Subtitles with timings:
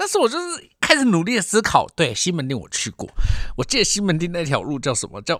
[0.00, 3.06] 但是我就是开始努力的思考，对西门町我去过，
[3.54, 5.20] 我记得西门町那条路叫什么？
[5.20, 5.38] 叫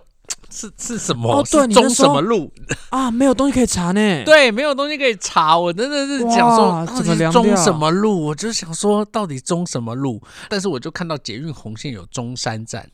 [0.51, 1.39] 是是什么？
[1.39, 2.53] 哦对中什么路？
[2.91, 8.23] 啊，没有东西可以查呢。，对，没有东西可以查，我真的是想说哇到整个凉掉底是中什么路？
[8.27, 10.21] 我就想说到底中什么路？
[10.47, 12.87] 但是我就看到捷运红线有中山站，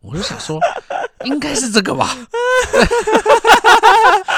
[0.00, 0.60] 我就想说
[1.24, 2.16] 应该是这个吧。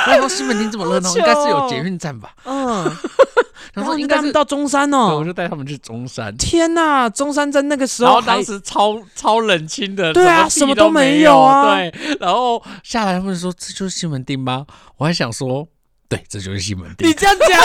[0.07, 2.31] 然后西门町这么热闹，应该是有捷运站吧？
[2.45, 2.91] 嗯，
[3.75, 5.25] 然后应该是到中山哦，我哦。
[5.25, 6.37] 就带他们去中山。
[6.37, 14.67] 天呐，中山在那个时候然后当时超超冷清的，对啊什什么都没有啊对，然后下来他们说这就是西门町吗？
[14.97, 15.67] 我还想说，
[16.09, 17.15] 对，这就是西门町你。
[17.15, 17.61] 这样讲，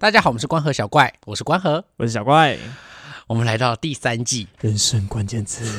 [0.00, 2.56] 大家好，我们是关河小怪，我是关河，我是小怪。
[3.26, 4.48] 我们来到第三季。
[4.62, 5.78] 人生关键词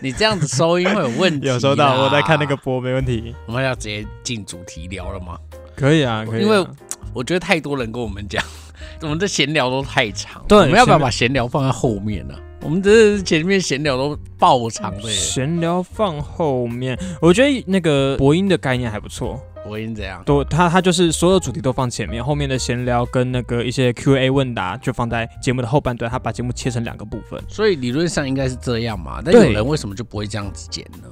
[0.00, 1.48] 你这样子收音会有问题。
[1.52, 2.56] 有收到，我在看那个。
[2.56, 3.34] 播，没问题。
[3.44, 5.36] 我们要直接进主题聊了吗？
[5.76, 6.42] 可以啊，可以啊。
[6.44, 6.66] 因为
[7.12, 8.42] 我觉得太多人跟我们讲，
[9.02, 10.42] 我们的闲聊都太长。
[10.48, 15.10] 对我们要不要把闲聊放在后面呢、我们这是前面闲聊都爆长的耶。
[15.10, 19.38] 闲聊放后面，我觉得那个播音的概念还不错。
[19.68, 20.22] 我已经这样。
[20.24, 26.10] 都，他他就是所有主题都放前面，后面的闲聊跟那个一些 Q&A 问答就放在节目的后半段。
[26.10, 27.42] 他把节目切成两个部分。
[27.48, 31.08] 所以理论上应该是这样嘛，但有人为什么就不会这样子剪呢？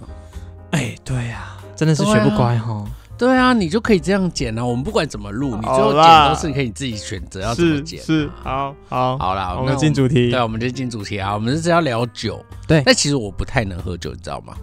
[0.71, 2.85] 哎，对呀、真的是学不乖哈。
[3.19, 4.65] 对啊，你就可以这样剪啊。
[4.65, 8.05] 我们不管怎么录，你最后剪都是可以自己选择要怎么剪、啊。
[8.05, 10.43] 是，好好，好啦，我那们进主题对，。
[10.43, 11.33] 我们就进主题啊。
[11.33, 12.45] 我们这是要聊酒。
[12.67, 14.55] 对但其实我不太能喝酒，你知道吗？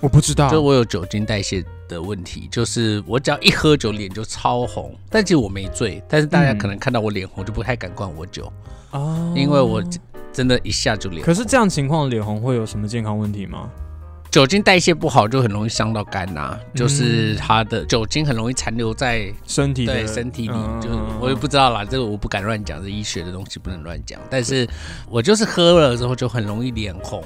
[0.00, 8.52] 我不知道，就我有酒精代谢的问题，就是我只要一喝酒脸就超红，但其实我没醉，但是大家嗯可能看到我脸红就不太敢灌我酒，
[8.90, 9.82] 哦因为我
[10.32, 11.26] 真的一下就脸红。
[11.26, 13.70] 可是这样情况脸红会有什么健康问题吗？
[14.32, 20.88] 酒精代谢不好就很容易伤到肝呐、嗯就是它的酒精很容易残留在身体的对身体里，嗯就
[21.20, 24.18] 我也不知道啦，这个我不敢乱讲，这医学的东西不能乱讲。
[24.30, 24.66] 但是
[25.10, 27.22] 我就是喝了之后就很容易脸红，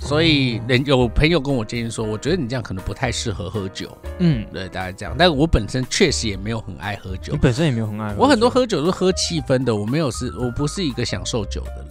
[0.00, 5.14] 所以人有朋友跟我建议说，我觉得你这样可能不太适合喝酒，嗯，对，大概这样。
[5.18, 11.84] 但我本身确实也没有很爱喝酒你，本身也没有很爱喝酒，我很多喝酒都喝气氛的，我没有是，我不是一个享受酒的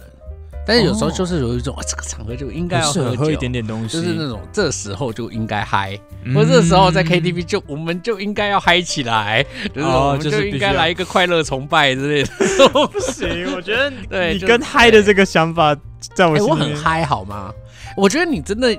[0.66, 12.30] 但是有时候就是有一种，啊，这个场合就应该要喝，喝一点点东西，就是那种这时候就应该嗨，嗯或者这时候在 KTV 就我们就应该要嗨起来，就是哦我们就应该来一个快乐崇拜之类的。
[12.88, 15.76] 不行，我觉得 对你跟嗨的这个想法
[16.14, 17.52] 在我我很嗨好吗？
[17.96, 18.76] 我觉得你真的，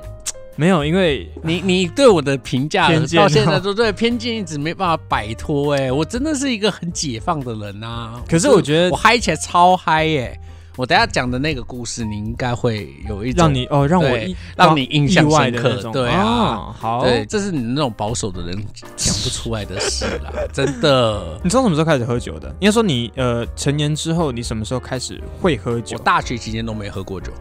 [0.57, 5.73] 没有，因为你你对我的评价到现在哦都对偏见一直没办法摆脱。
[5.73, 8.21] 哎，我真的是一个很解放的人啊。
[8.27, 10.39] 可是我觉得我嗨起来超嗨耶！
[10.77, 14.17] 我等下讲的那个故事，你应该会有一种让你哦让我
[14.55, 18.55] 让你印象深刻对啊哦好，对，这是你那种保守的人
[18.95, 21.39] 讲不出来的事啦， 真的。
[21.43, 22.47] 你从什么时候开始喝酒的？
[22.59, 26.03] 应该说你呃成年之后，你什么时候开始会喝酒我？
[26.03, 27.33] 大学期间都没喝过酒，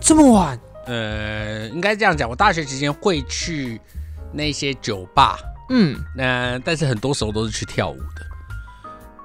[0.00, 0.58] 这么晚？
[0.86, 3.80] 呃，应该这样讲，我大学期间会去
[4.32, 5.36] 那些酒吧，
[5.70, 8.26] 嗯，那、但是很多时候都是去跳舞的，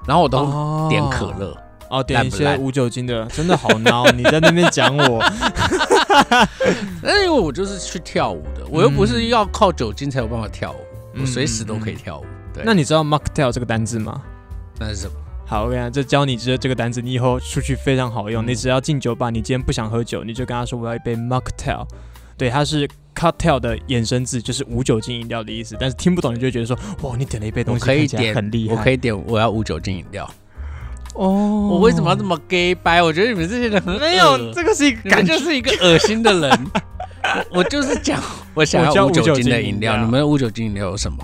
[0.06, 1.62] 然后我都哦点可乐，哦，
[2.06, 4.10] 点一些无酒精的，真的好孬。
[4.12, 5.22] 你在那边讲我，
[7.02, 10.76] 但是因为我就是去跳舞的，我又不是要靠酒精才有办法跳舞，
[11.14, 12.26] 嗯我随时都可以跳舞。
[12.52, 14.20] 对，那你知道 mocktail 这个单字吗？
[14.78, 15.12] 那是什么？
[15.46, 18.44] 好，我跟你讲，这教你这这个单词，你以后出去非常好用。
[18.44, 21.86] 嗯你只要进酒吧，你今天不想喝酒，你就跟他说我要一杯 mocktail，
[22.36, 25.74] 对，它是 cocktail 的衍生字，就是无酒精饮料的意思。
[25.80, 28.74] 但是听不懂，你就会觉得说，哇，你点了一杯东西可以点很厉害。
[28.74, 30.30] 我可以点，我要无酒精饮料。
[31.18, 33.02] 哦，我为什么要这么 gay 掰？
[33.02, 34.52] 我觉得你们这些人很没有？
[34.54, 36.66] 这个是一个感觉，就是一个恶心的人。
[37.50, 38.22] 我我就是讲，
[38.54, 39.96] 我想要无酒精的饮料。
[39.96, 41.18] 你们的无酒精饮料有什么？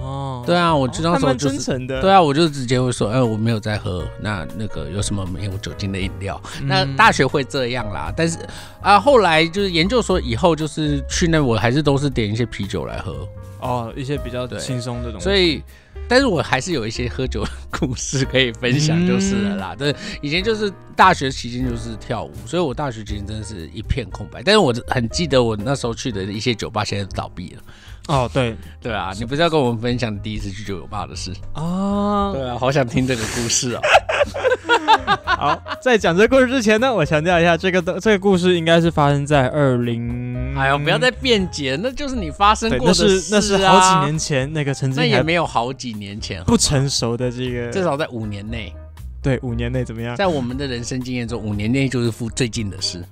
[0.00, 2.00] 哦，对啊，我就那还蛮时候就。
[2.00, 4.04] 对啊，我就直接会说，哎，我没有在喝。
[4.20, 6.40] 那那个有什么没有酒精的饮料？
[6.60, 8.38] 嗯那大学会这样啦，但是
[8.82, 13.26] 啊，后来就是研究所以后，就是去那我还是都是点一些啤酒来喝。
[13.60, 15.24] 哦，一些比较对轻松的东西。
[15.24, 15.62] 所以，
[16.08, 19.74] 但是我还是有一些喝酒的故事可以分享，就是了啦。
[19.76, 24.42] 对，以前就是大学期间就是跳舞，所以我大学期间真的是一片空白。
[24.42, 27.62] 但是我很记得我那时候去的一些酒吧，现在都倒闭了。
[28.06, 31.32] 哦，对对啊，你不是要跟我们分享你第一次去酒吧的事？
[31.54, 33.80] 啊，对啊，好想听这个故事哦。
[35.24, 43.08] 好，在讲这个故事之前呢，我强调一下，这个的这个故事应该是发生在二零，哎呦，不要再辩解，那就是你发生对，过的事啊。
[43.08, 48.74] 是那是好几，年前那个曾经那也没有好几年前，不成熟的这个，至少在五年内，
[49.22, 50.16] 对五年内怎么样？
[50.16, 53.04] 在我们的人生经验中，五年内就是附最近的事。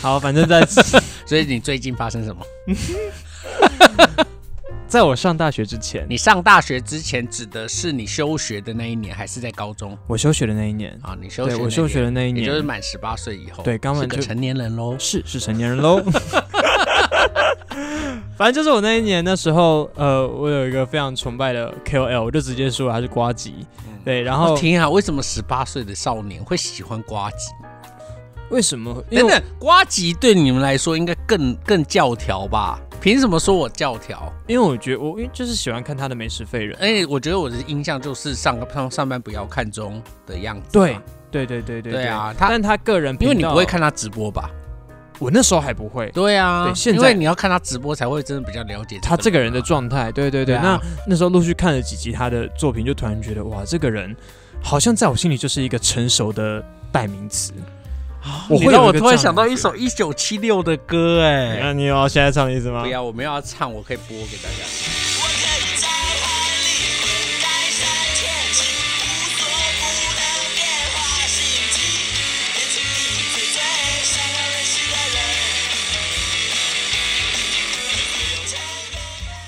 [0.00, 0.64] 好，反正在
[1.26, 2.42] 所以你最近发生什么？
[4.96, 11.14] 在我上大学之前，你上大学之前指的是你休学的那一年，还是在高中我休学的那一年，啊？
[11.20, 14.96] 你休学我休学的那一也年，就是满十八岁以后，对刚满就是个成年人喽。
[14.98, 16.02] 是是成年人喽。
[18.38, 23.66] 反正就是我那一年，的时候，呃，我有一个非常崇拜的 KOL，我就直接说他是瓜吉。
[24.02, 27.50] 对，然后我天啊，为什么十八岁的少年会喜欢瓜吉？
[28.50, 29.04] 为什么？
[29.10, 32.80] 因为等等，瓜吉对你们来说应该更更教条吧？
[33.00, 34.32] 凭什么说我教条？
[34.46, 36.76] 因为我觉得我因为就是喜欢看他的美食废人。
[36.80, 40.68] 哎、我觉得我的印象就是上上上班不要看中的样子。
[40.72, 40.98] 对，
[41.30, 44.50] 对对对对对啊，他但他个人，因为你不会看他直播吧？
[45.18, 46.10] 我那时候还不会。
[46.10, 50.54] 对啊，对现在因为你要看他直播才会真的比较了解他这个人的啊状态，对对对。
[50.54, 54.14] 对啊那那时候陆续看了几集他的作品，就突然觉得哇，这个人
[54.62, 57.52] 好像在我心里就是一个成熟的代名词。
[58.48, 64.64] 我让我突然想到一首一九七六的歌，哎，那你有要现在唱的意思吗不要，我没有要唱，我可以播给大家。
[65.18, 66.26] 我可以在海
[66.62, 66.68] 里
[67.02, 67.06] 困
[67.42, 67.82] 待三
[68.14, 68.58] 天起，
[69.02, 69.40] 无所
[69.78, 69.82] 不
[70.14, 70.20] 能
[70.54, 70.62] 变
[70.94, 70.96] 化
[71.26, 71.38] 心
[71.72, 71.76] 情，
[72.54, 73.58] 变成你最最
[74.02, 75.18] 想要认识的人。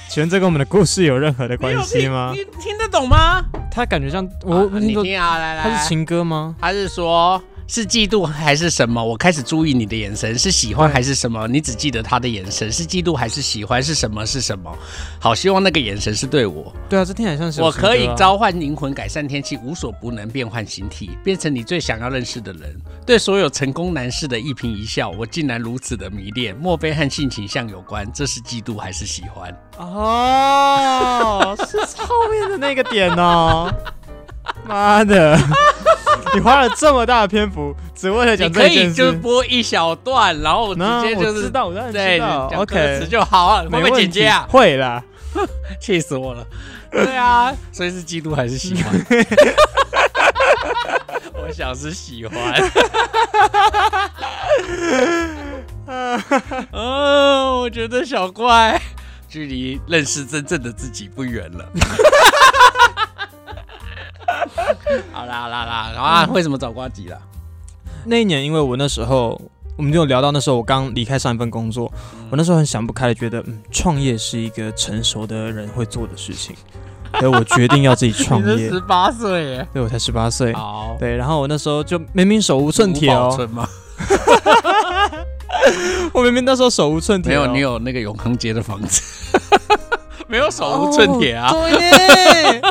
[0.09, 2.39] 请问这跟我们的故事有任何的关系吗你？
[2.61, 3.45] 听得懂吗？
[3.71, 6.57] 他感觉像我你听啊，来来，他是情歌吗？
[6.61, 7.41] 他是说，
[7.71, 9.05] 是嫉妒还是什么？
[9.05, 11.47] 我开始注意你的眼神，是喜欢还是什么？
[11.47, 13.83] 你只记得他的眼神，是嫉妒还是喜欢？
[13.83, 14.25] 是什么？
[14.25, 14.75] 是什么？
[15.21, 22.75] 好希望那个眼神是对我，对啊，这听起来像是有我可以召唤灵魂，改善天气，无所不能，变换形体，变成你最想要认识的人。
[23.05, 26.57] 对所有成功男士的一颦一笑，我竟然如此的迷恋。
[26.57, 28.11] 莫非和性倾向有关？
[28.15, 29.55] 这是嫉妒还是喜欢？
[29.77, 33.71] 哦，是后面的那个点哦。
[34.67, 35.39] 妈的，
[36.35, 39.13] 你花了这么大的篇幅，只为了你讲可以就这件事。
[39.13, 42.21] 播一小段，然后我直接就是我知道，我当然对
[42.57, 44.47] OK，词就好了，会不会剪接啊？
[44.49, 45.03] 会啦。
[45.79, 46.45] 气死我了！
[46.91, 48.95] 对啊，所以是嫉妒还是喜欢？
[51.35, 52.55] 我想是喜欢。
[56.73, 58.81] 哦，我觉得小怪
[59.29, 61.69] 距离认识真正的自己不远了。
[65.13, 67.19] 好啦好啦好啦，然后啊为什么找瓜吉啦？
[68.05, 69.41] 那一年，因为我那时候，
[69.77, 76.55] 我们就有聊到那时候我刚离开上一份工作，嗯我那时候很想不开的，觉得嗯，创业是一个成熟的人会做的事情，
[77.19, 78.69] 所以我决定要自己创业。
[78.69, 79.67] 十八岁耶。
[79.73, 80.53] 对，我才十八岁。
[80.53, 83.37] 好，对，然后我那时候就明明手无寸铁哦？
[86.13, 89.03] 我明明那时候手无寸铁、哦，没有，你有那个永康街的房子，
[90.29, 91.51] 没有手无寸铁啊。
[91.53, 92.63] 哦对耶，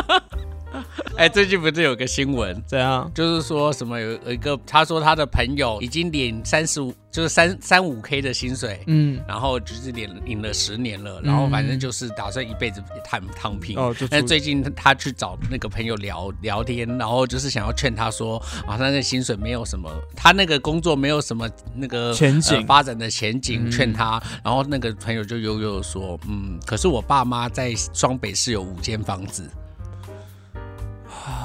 [1.17, 3.09] 哎、最近不是有个新闻，怎样？
[3.13, 8.81] 就是说什么有有一个，他说他的朋友已经领三十五，就是三三五 K 的薪水。
[8.87, 13.77] 嗯，然后就是领领了十年了，然后反正就是打算一辈子躺躺平。
[13.77, 24.21] 哦，就出但最近他去找那个朋友聊聊天，然后就是想要劝他说啊，他那个薪水没有什么，他那个工作没有什么那个前景呃发展的前景，嗯劝他。
[24.43, 29.49] 然后那个朋友就悠悠地说，嗯，可是我爸妈在双北市有五间房子。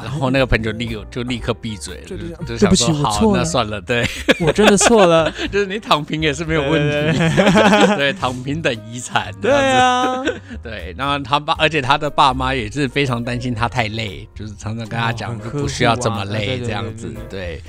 [0.02, 3.38] 然后那个朋友立刻就立刻闭嘴了，就就就对不起想说好，我错了。
[3.38, 4.06] 那算了，对，
[4.40, 10.22] 我真的错了， 就是你躺平也是没有问题，对 对，躺平等遗产，对啊，
[10.62, 17.60] 对，然后他爸，而且他的爸妈也是非常担心他太累，就是常常跟他讲，不需要这么累这样子对。
[17.60, 17.62] 对，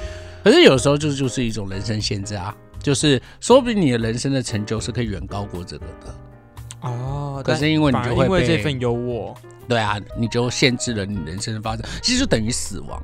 [0.43, 6.15] 可是有时候就是就是一种人生限制啊，就是说不定你的人生的成就是可以远高过这个的，
[6.81, 9.35] 哦，可是因为你就会被因为这份有我，
[9.67, 13.01] 对啊，你就限制了你人生的发展，其实就等于死亡，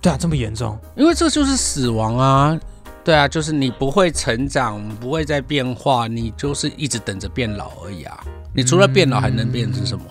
[0.00, 2.58] 对啊，这么严重，因为这就是死亡啊。
[3.04, 8.18] 对啊，就是你不会成长，不会再变化，你就是一直等着变老而已啊。
[8.52, 10.04] 你除了变老还能变成什么？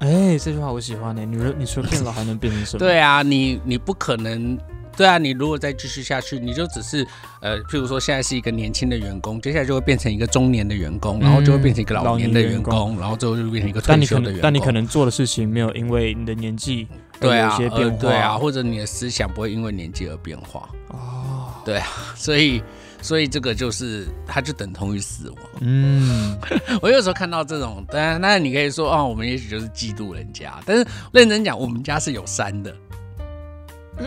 [0.00, 1.24] 哎，这句话我喜欢呢。
[1.24, 2.78] 女人，你除了变老还能变成什么？
[2.80, 4.58] 对啊，你你不可能，
[4.98, 7.06] 对啊，你如果再继续下去，你就只是
[7.40, 14.40] 呃，譬如说现在是一个年轻的员工，接下来就会变成一个中年的员工，然后就会变成一个老年的员工，然后最后就变成一个退休的员工。
[14.42, 16.88] 但你可能做的事情没有因为你的年纪
[17.20, 21.86] 对啊，些变化，呃对啊，或者你的思想不会因为年纪而变化，哦，对啊
[22.16, 22.60] 所以
[23.00, 25.38] 所以这个就是它就等同于死亡。
[25.60, 26.36] 嗯，
[26.82, 32.74] 我有时候看到这种，当然，那你可以说哦、我们也许就是嫉妒人家，但是认真讲，我们家是有山的。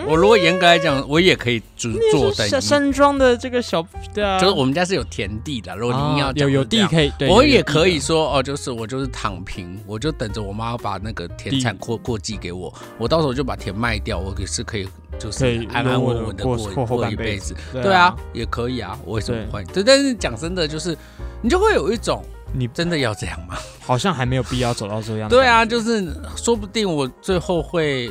[0.08, 5.76] 我如果严格来讲，我也可以只做等山于，山庄的这个小，对啊，就是我们家是有田地的。
[5.76, 14.88] 如果你硬要啊讲有地可以，对，我也可以说哦，就是我就是躺平，我就等着我妈把那个田产过过继给我，我到时候就把田卖掉，我也是可以
[15.20, 17.56] 就是安安稳稳的过过一辈子。
[17.74, 19.64] 对对啊，也可以啊，我为什么对会？
[19.74, 20.98] 对，但是讲真的，就是
[21.42, 23.58] 你就会有一种你真的要这样吗？
[23.82, 28.10] 好像还没有必要走到这样对啊，就是说不定我最后会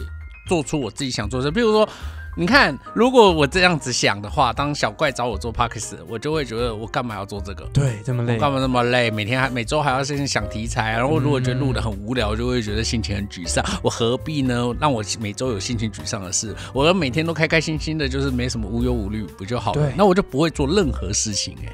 [0.50, 1.88] 做出我自己想做的事，比如说。
[2.36, 7.68] 你看，如果我这样子想的话，当小怪找我做 p a r k e s 我就会觉得我干嘛要做这个？
[7.74, 9.10] 对这么累，我干嘛那么累？
[9.10, 13.62] 每天还每周还要先想题材，然后如果觉得录的很无聊，就会觉得心情很沮丧。
[13.82, 14.72] 我何必呢？
[14.80, 19.92] 让我每周有心情沮丧的事，我要每天都开开心心的，就是没什么无忧无虑，不就好了？
[19.96, 21.72] 那我就不会做任何事情哎、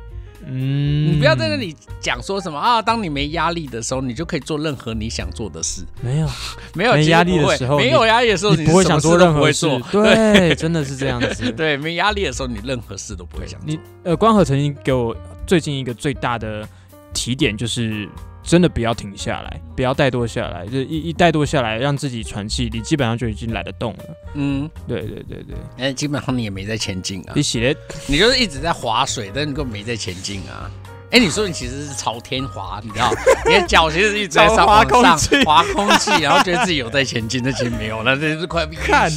[0.48, 5.84] 嗯，你不要在那里讲说什么啊，当你没压力的时候，你就可以做任何你想做的事。
[6.00, 6.28] 没有，
[6.74, 9.66] 没有没压力的时候没有压力的时候，你不会想做任何事。
[9.90, 11.50] 对，真的是这样子。
[11.52, 13.78] 对，没压力的时候，你任何事都不会想做你。
[14.04, 16.66] 呃，光和曾经给我最近一个最大的
[17.12, 18.08] 提点，就是
[18.46, 24.04] 真的不要停下来，不要怠惰下来，就一一怠惰下来，让自己喘气，你基本上就已经懒得动了。
[24.34, 27.32] 嗯，对对对对，哎，基本上你也没在前进啊。
[27.34, 30.70] 你，写的你就是一直在划水，但你根本没在前进啊。
[31.10, 33.12] 哎，你说你其实是朝天滑，你知道，
[33.46, 35.44] 你的脚其实一直在滑往上空气。
[35.44, 39.10] 滑空气，然后觉得自己有在前进，但其实没有，那真是快憋看。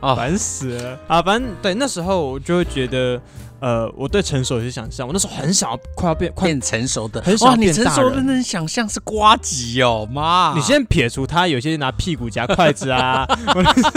[0.00, 0.98] 烦死了。
[1.06, 1.22] 啊！
[1.22, 3.20] 反正对那时候我就会觉得，
[3.62, 6.48] 呃，我对成熟有些想象，我那时候很想要快要变快。
[6.48, 7.54] 变成熟的，很想哇！
[7.54, 10.52] 你成变大人熟的能想象是瓜吉哦，妈！
[10.56, 13.24] 你先撇除他有些拿屁股夹筷子啊，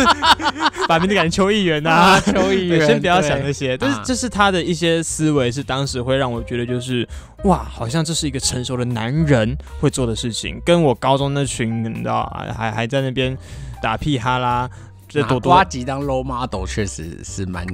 [0.87, 7.07] 把名字改成邱议员呐、啊，邱议员，对先不要想那些，但是啊这是他的一些思维，是当时会让我觉得就是
[7.45, 13.35] 哇，好像这是一个成熟的男人会做的事情，跟我高中那群你知道还还在那边
[13.81, 14.69] 打屁哈啦，
[15.09, 17.65] 这拿多多瓜吉当 role model 确实是蛮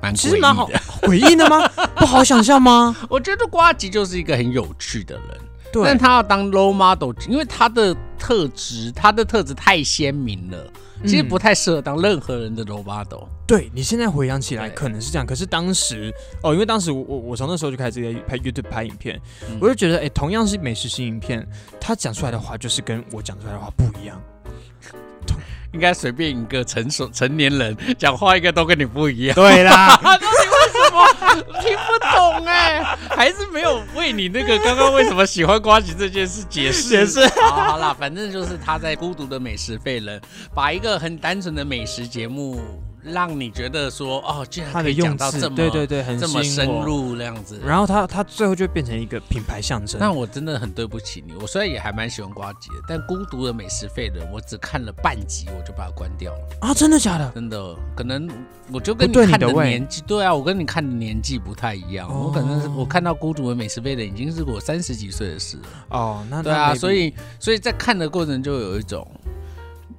[0.00, 0.68] 蛮其实蛮好
[1.02, 1.48] 诡异的。
[1.48, 1.68] 吗？
[1.96, 2.96] 不好想象吗？
[3.08, 5.40] 我觉得瓜吉就是一个很有趣的人，
[5.72, 10.58] 对但，他要当 role model，因为他的特质，他的特质太鲜明了，
[11.04, 13.24] 其实嗯不太适合当任何人的 role model。
[13.46, 16.12] 对你现在回想起来可能是这样，可是当时
[16.42, 21.46] 哦，因为当时我我我从那时候就开始在拍 YouTube 拍影片，嗯我就觉得哎，同样是美食新影片，
[21.80, 24.20] 他讲出来的话就是跟我讲出来的话不一样。
[25.72, 29.34] 应该随便一个成熟成年人讲话，应该都跟你不一样。
[29.34, 30.10] 对啦， 为
[30.72, 31.06] 什么？
[31.60, 36.88] 听不懂哎、还是没有为你那个刚刚为什么喜欢瓜吉这件事解释。
[36.88, 37.26] 解释。
[37.40, 40.18] 好好啦，反正就是他在《孤独的美食废人》
[40.54, 42.60] 把一个很单纯的美食节目，
[43.12, 46.66] 让你觉得说哦，竟然他的可以讲用字，到这么对对对，很这么深。
[46.66, 47.60] 入这样子。
[47.64, 49.98] 然后他他最后就变成一个品牌象征。
[49.98, 56.38] 那我真的很对不起你，我虽然也还蛮喜欢瓜吉的，但《孤独的美食废人》我只看了半集，我就把它关掉了。
[56.60, 57.30] 啊，真的假的？
[57.34, 58.28] 真的，可能
[58.72, 62.08] 我就跟你看的年纪，对啊，我跟你看的年纪不太一样。
[62.12, 65.62] 我可能我看到《孤独的美食废人》已经是我三十几岁的事了。
[65.90, 69.08] 哦，那对啊，那所以所以在看的过程就有一种，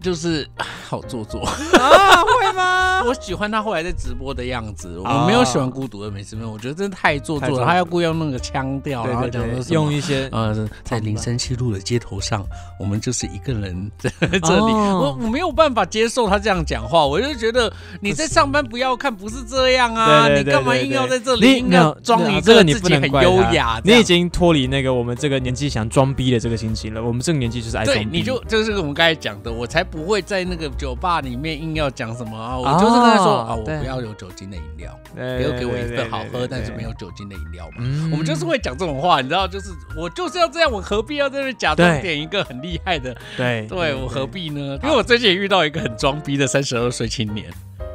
[0.01, 1.41] 就是啊好做作。
[1.79, 3.03] 啊，会吗？
[3.05, 7.65] 我喜欢他后来在直播的样子，哦我没有喜欢《孤独的美食们》，我觉得真的太做作了。
[7.65, 12.43] 他要故意用那个腔调，然后对对对，讲说用一些呃，在林森西路的街头上，
[12.79, 14.73] 我们就是一个人在这里。
[14.73, 20.27] 哦我我没有办法接受他这样讲话，我就觉得你在上班不要看，不是这样啊！
[20.29, 23.79] 你干嘛硬要在这你里硬要没有装一这个你自己很优雅？
[23.83, 27.03] 你已经脱离那个我们这个年纪想装逼的这个心情了。
[27.03, 28.17] 我们这个年纪就是爱装对，逼。
[28.17, 32.57] 你就就是我们刚才讲的，我才不会在那个酒吧里面硬要讲什么啊！
[32.57, 37.77] 我就是跟他说哦啊，我不要有酒精的饮料，对不要给我一对份好喝但是没有酒精的饮料嘛。
[37.79, 38.11] 嗯。
[38.11, 44.77] 我们就是会讲这种话，你知道，就是我就是要这样，我何必要在那假装对点一个很厉害的对对我何必呢？
[44.83, 47.49] 因为我最近也遇到一个很装逼的三十二岁青年，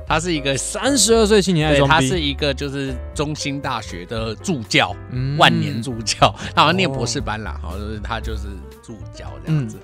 [0.07, 5.37] 他是一个三十二岁青年爱对，他是一个就是中兴大学的助教，嗯。
[5.39, 8.49] 万年助教，他好像念博士班啦，好，就是他就是
[8.83, 9.79] 助教这样子。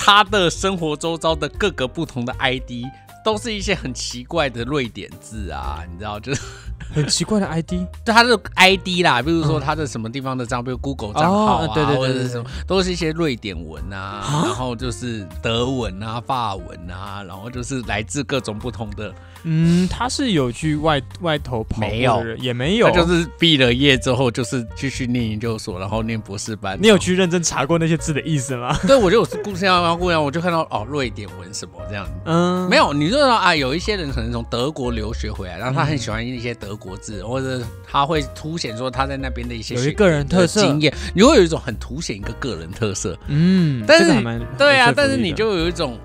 [0.00, 2.86] 他的生活周遭的各个不同的 ID
[3.24, 6.40] 都是一些很奇怪的瑞典字啊，你知道，就是
[6.94, 7.72] 很奇怪的 ID。
[8.04, 19.12] 就他的 ID 啦，比如说嗯他的什么地方的账，比如 Google 账号啊，哦对对对对或者是什么，都是一些瑞典文啊，啊然后就是德文啊、法文啊，然后就是来自各种不同的。
[19.44, 22.88] 嗯，他是有去外外头跑没有过的人，也没有。
[22.88, 26.78] 他就是毕了业之后，就是继续念研究所，然后念博士班。
[26.80, 28.76] 你有去认真查过那些字的意思吗？
[28.86, 32.06] 对，我就我是故事要故事，我就看到哦，瑞典文什么这样。
[32.24, 43.18] 嗯，没有，你就说啊，有一些人可能从德国留学回来，然后他很喜欢一些德国字，或者他会凸显说他在那边的一些有一个人特色经验，你会有一种很凸显一个个人特色。
[43.26, 44.12] 嗯，但是
[44.56, 45.98] 对啊，但是你就有一种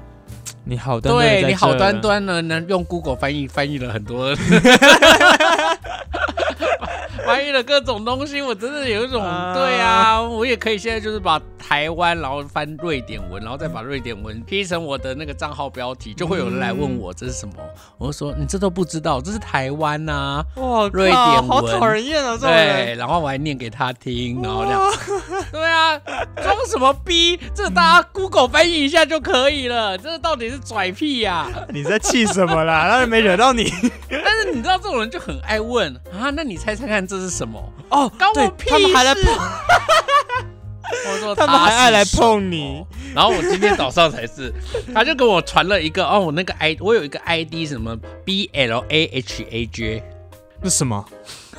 [0.66, 4.34] 你好端端对你好端端的能，用 Google 翻译翻译了很多，
[7.26, 9.54] 翻译了各种东西，我真的有一种、啊。
[9.54, 17.54] 对啊，我也可以现在就是把台湾，然后翻瑞典文，然后再把瑞典文 P 成我的那个账号标题，就会有人来问我这是什么，
[17.98, 21.48] 我就说你这都不知道，这是台湾呐、哇，瑞典文。
[21.48, 22.38] 好讨人厌啊！
[22.40, 22.50] 这种。
[22.50, 24.82] 对，然后我还念给他听，然后这样，
[25.52, 25.98] 对啊，
[26.42, 27.40] 装什么逼？
[27.54, 32.88] 这大家 Google 翻译一下就可以了，这到底是拽屁呀、你在气什么啦？
[32.90, 33.72] 当然没惹到你。
[34.10, 37.62] 但是你知道这种人就很爱问啊，那你猜猜看这是什么？
[37.90, 39.24] 哦，对关我屁他们还来事。
[39.24, 39.34] 碰，
[41.12, 42.84] 我说他们还爱来碰你。
[43.16, 44.52] 然后我今天早上才是，
[44.94, 50.04] 他就给我传了一个哦，我那个 i 我有一个 ID 什么 B L A H A J，
[50.62, 51.06] 那什么？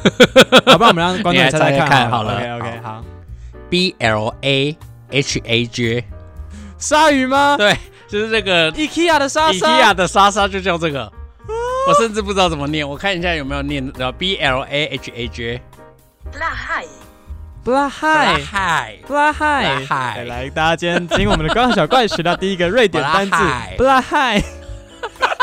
[0.67, 2.35] 好吧，我们让观众猜猜看好了。
[2.35, 3.05] OK OK，好
[3.71, 4.77] ，B L A
[5.11, 6.05] H A J，
[6.79, 7.57] 鲨鱼吗？
[7.57, 7.77] 对，
[8.09, 9.67] 就是这个？IKEA 的莎莎。
[9.81, 11.11] IKEA 的莎莎就叫这个，
[11.87, 15.63] 我甚至不知道怎么念，我看一下有没有念的 B L A H A J，
[16.39, 16.85] 拉嗨，
[17.63, 18.41] 布拉嗨。
[18.43, 24.43] 嗨，布拉嗨，布拉嗨来来，大家今天听我们的光小怪学到第一个瑞典单字布拉嗨布拉嗨。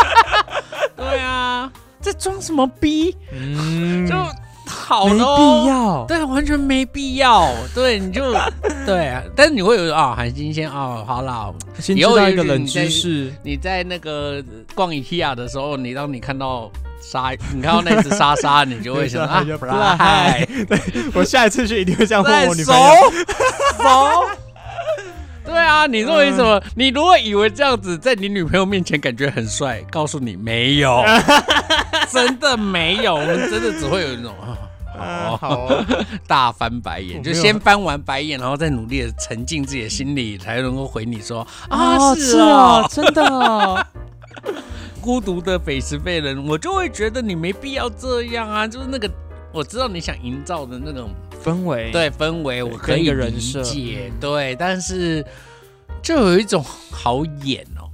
[0.97, 1.71] 对啊，
[2.01, 3.15] 这装什么逼？
[3.31, 4.15] 嗯，就
[4.91, 6.05] 好没必要。
[6.05, 7.49] 对，完全没必要。
[7.73, 8.33] 对，你就
[8.85, 11.01] 对啊，但是你会有啊，很新鲜哦。
[11.07, 14.43] 好啦，先知道一个冷知识，你在那个
[14.75, 16.69] 逛 IKEA 的时候，你当你看到
[17.01, 20.45] 沙，你看到那只莎莎，你就会想 啊，就布拉嗨，
[21.15, 22.83] 我下一次去一定会这样问我女朋友。
[23.81, 24.25] 熟。
[25.43, 26.61] 对啊，你认为什么？
[26.75, 31.03] 你如果以为这样子在你女朋友面前感觉很帅，告诉你没有，
[32.11, 34.57] 真的没有，我们真的只会有一种啊。
[35.01, 35.85] 啊，哦，好哦，
[36.27, 42.83] 大翻白眼，就先翻完白眼，然后再努力的沉浸自己的心里，才能够回你说哦啊，是是哦。
[42.83, 43.85] 哦，，真的哦。
[45.01, 49.09] 孤独的匪石废人，我就会觉得你没必要这样啊，就是那个
[49.51, 51.09] 我知道你想营造的那种
[51.43, 55.25] 氛围，对氛围，我可以理解嗯，对，但是
[56.03, 57.89] 就有一种好演哦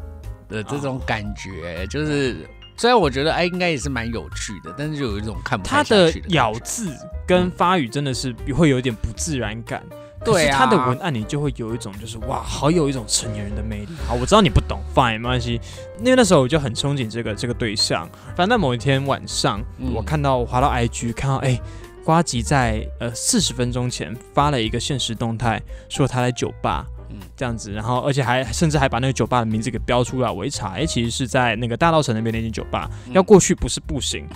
[0.50, 2.46] 的这种感觉，就是
[2.78, 9.84] 虽然我觉得哎应该也是蛮有趣的，但是就有一种看不太他的下去的咬感觉字跟发语真的是会有点不自然感。
[10.26, 13.88] 对他的文案你就会有一种就是哇，好有一种成年人的魅力。
[14.08, 15.62] 好，我知道你不懂，fine，没关系。
[16.00, 18.10] 因为那时候我就很憧憬这个这个对象。
[18.36, 21.58] 反正在某一天晚上，嗯我看到我滑到 IG，看到哎，
[22.04, 26.86] 瓜吉在呃四十分钟前发了一个现实动态，说他在酒吧。
[27.10, 34.28] 嗯这样子，然后而且还甚至还把那个酒吧的名字给标出来，我一查，哎，其实是在那个大道城那边那间酒吧，嗯要过去不是不行，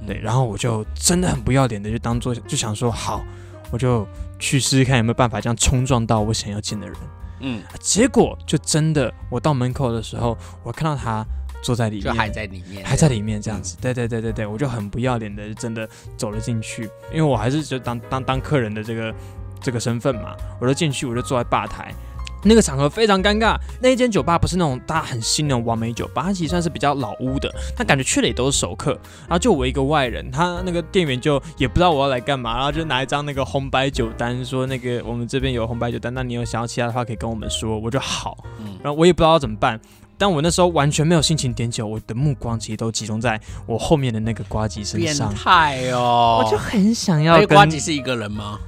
[0.00, 3.22] 嗯对，然后我就真的很不要脸的，就当做就想说好，
[3.70, 4.06] 我就
[4.38, 6.96] 去试试看有没有办法这样冲撞到我想要见的人。
[7.40, 11.24] 嗯，结果就真的，我到门口的时候，我看到他
[11.62, 13.78] 坐在里面，就还在里面，还在里面这样子。
[13.80, 15.88] 对对对对对，我就很不要脸的，真的
[16.18, 19.14] 走了进去，因为我还是就当当当客人的这个
[19.58, 21.94] 这个身份嘛，我就进去，我就坐在吧台。
[22.42, 28.92] 那个场合非常尴尬，那一间酒吧不是那种大家很新的完美酒吧，它其实算是比较老屋的，他感觉去了也都是熟客。
[29.22, 38.36] 然后就我一个外人，他那个店员就也不知道我要来干嘛，然后就拿一张那个红白酒单，说那个我们这边有红白酒单，那你有想要其他的话可以跟我们说，我就好。
[38.58, 39.78] 嗯然后我也不知道要怎么办，
[40.16, 48.58] 但我那时候完全没有心情点酒，我的目光其实都集中在我后面的那个瓜吉身上变，态哦，我就很想要跟瓜吉是一个人吗？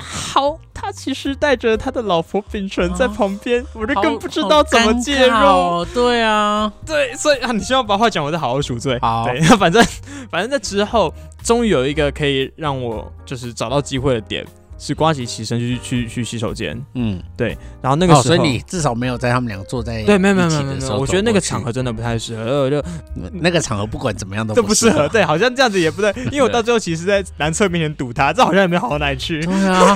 [0.00, 5.84] 好，他其实带着他的老婆秉承在旁边，我就更不知道怎么介入。
[5.94, 8.98] 对啊，对，所以啊，你先要把话讲，我再好好赎罪。
[9.00, 9.84] 好对，那 反正
[10.30, 14.46] 反正在之后，终于有一个可以让我就是找到机会的点，
[14.80, 16.82] 是瓜吉起身去去去洗手间。
[16.94, 22.82] 嗯，对，然后那个哦，时候，所以你至少没有在他们两个坐在对，没有没有没有没有我觉得那个场合真的不太适合，就
[23.34, 29.42] 那个场合不管怎么样都这不适合，对，好像这样子也不对， 因为我到最后其实在男厕面前堵他，这好像也没好到哪里去。
[29.42, 29.94] 对啊，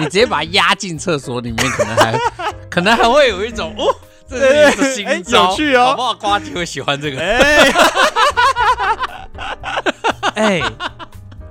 [0.00, 2.18] 你直接把他压进厕所里面，可能还
[2.68, 3.94] 可能还会有一种哦，
[4.28, 5.86] 这是你的新哎招，有趣哦。
[5.90, 7.20] 搞不好瓜吉会喜欢这个。
[7.20, 7.72] 哎，
[10.34, 10.60] 哎，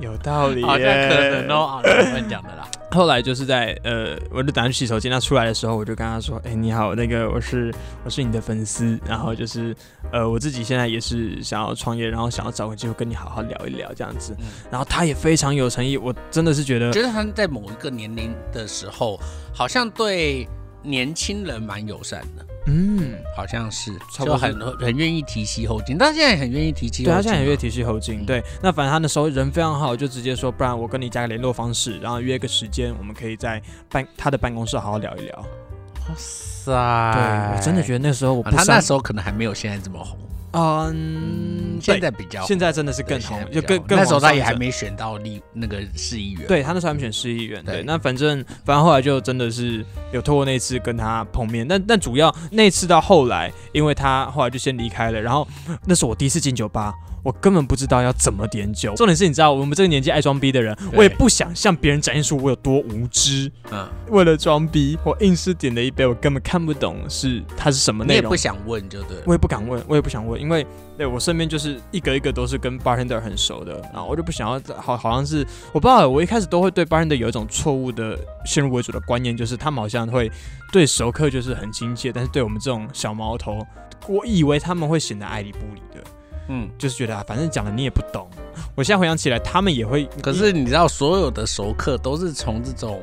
[0.02, 2.68] 有道理耶，好像可能哦，啊，乱讲的啦。
[2.92, 9.74] 后来就是在呃，我就打算去洗手间，他出来的时候，我就跟他说：“哎、你好，那个我是我是你的粉丝，然后就是
[10.12, 14.36] 呃，我自己现在也是想要创业，然后想要找个机会跟你好好聊一聊这样子。
[14.40, 19.18] 嗯然后他也非常有诚意，我真的是觉得觉得他在某一个年龄的时候，
[19.54, 20.46] 好像对
[20.84, 25.98] 年轻人蛮友善的，嗯，好像是，差不多就很很愿意提携后进。
[25.98, 28.22] 他现在也很愿意提携后进啊，对他现在很愿意提携后进。
[28.22, 35.36] 嗯对，那反正他那时候人非常好，就直接说，不然我跟你加个联络方式，然后约个时间，我们可以在办他的办公室好好聊一聊。
[35.38, 36.72] 哇塞，
[37.14, 40.18] 对我真的觉得那时候我不啊他那时候可能还没有现在这么红，
[40.54, 55.48] 嗯，现在比较现在真的是更红现在，比较就更更那时候他也还没选到立那个市议员，对他那时候还没选市议员，对，对那反正反正后来就真的是有透过那次跟他碰面，但但主要那次到后来，因为他后来就先离开了，然后
[55.86, 58.94] 那是我第一次进酒吧，我根本不知道要怎么点酒。
[58.96, 63.50] 重点是，你知道我们这个年纪爱装逼的人，我也不想向别人展现出我有多无知。
[63.72, 68.42] 嗯，为了装逼，我硬是点了一杯，我根本看不懂是它是什么内容你也不。
[68.42, 70.66] 想问就对，我也不敢问，我也不想问，因为
[70.98, 80.32] 对我身边就是一个一个都是跟 bartender 很熟的，然后我就不想要好好像是我不知道，我一开始都会对 bartender 有一种错误的先入为主的观念，就是他们好像会
[80.72, 83.64] 对熟客就是很亲切，但是对我们这种小毛头，
[84.08, 86.04] 我以为他们会显得爱理不理的，
[86.52, 86.70] 嗯。
[86.78, 88.30] 就是觉得啊，反正讲了你也不懂。
[88.76, 93.02] 我现在回想起来，他们也会，可是你知道，所有的熟客都是从这种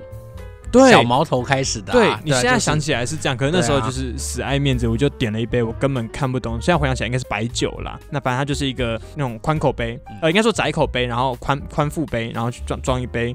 [0.70, 1.94] 对小毛头开始的、啊。
[1.94, 6.54] 对你现在想起来是这样，可是那时候就是死爱面子，我就点了一杯我根本看不懂。
[6.60, 13.34] 现在回想起来应该是白酒啦，那反正它就是一个那种宽口杯，嗯呃，应该说窄口杯，然后宽宽腹杯，然后去装装一杯，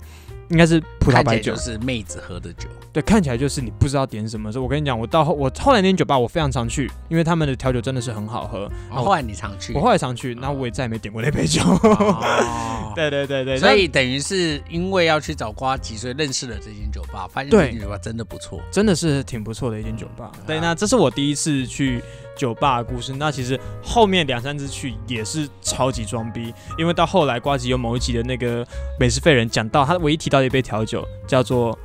[0.49, 1.59] 应该是葡萄白酒就。
[1.59, 2.67] 是妹子喝的酒。
[2.93, 4.51] 对，看起来就是你不知道点什么。
[4.51, 8.69] 所以我跟你讲，我到后我后来那间酒吧我非常常去，因为他们的调酒真的是很好喝。
[8.87, 11.61] 然后后来你常去，我后来常去，那我也再也没点过那杯酒。
[11.63, 18.61] 哦 对对对对，所以等于是因为要去找瓜吉，所以认识了这间酒吧，发现这间酒吧真的不错。
[18.71, 20.31] 真的是挺不错的一间酒吧。
[20.45, 21.99] 对，啊那这是我第一次去
[22.37, 23.11] 酒吧的故事。
[23.13, 28.63] 那其实后面两三次去也是超级装逼，因为到后来瓜吉有某一集的那个
[28.99, 31.75] 美食废人讲到，他唯一提到的一杯调酒叫做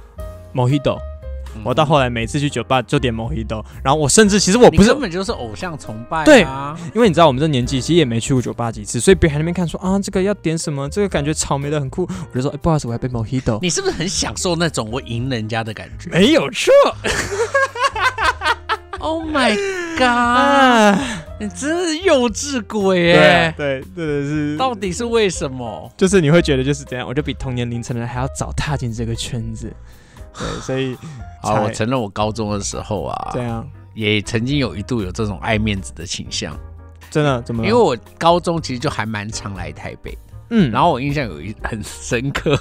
[0.55, 0.99] Mojito。
[1.65, 6.43] 我到后来每次去酒吧就点 Mojito，然后我甚至其实我我不是根本就是偶像崇拜、啊，对
[6.95, 13.59] 因为你知道我们这年纪其实也没去过酒吧几次，所以别人还那边看说啊这个要点什么，这个感觉草莓的很酷，我就说、哎不好意思，我要杯 Mojito。
[13.63, 16.73] 你是不是很享受那种我赢人家的感觉没有错？
[19.01, 19.57] Oh my
[19.97, 20.03] god！
[20.03, 20.99] 啊！
[21.39, 23.55] 你真是幼稚鬼对耶！
[23.57, 25.91] 对，真的是到底是为什么？
[25.97, 29.73] 就是你会觉得就是这样，我就比同年龄层的人还要早踏进这个圈子，
[30.39, 30.97] 对，所以
[31.43, 36.57] 好，我承认我高中的时候啊这，样也曾经有一度有这种爱面子的倾向，
[37.11, 37.65] 真的怎么？
[37.65, 40.17] 因为我高中其实就还蛮常来台北，
[40.51, 42.59] 嗯，然后我印象有一很深刻。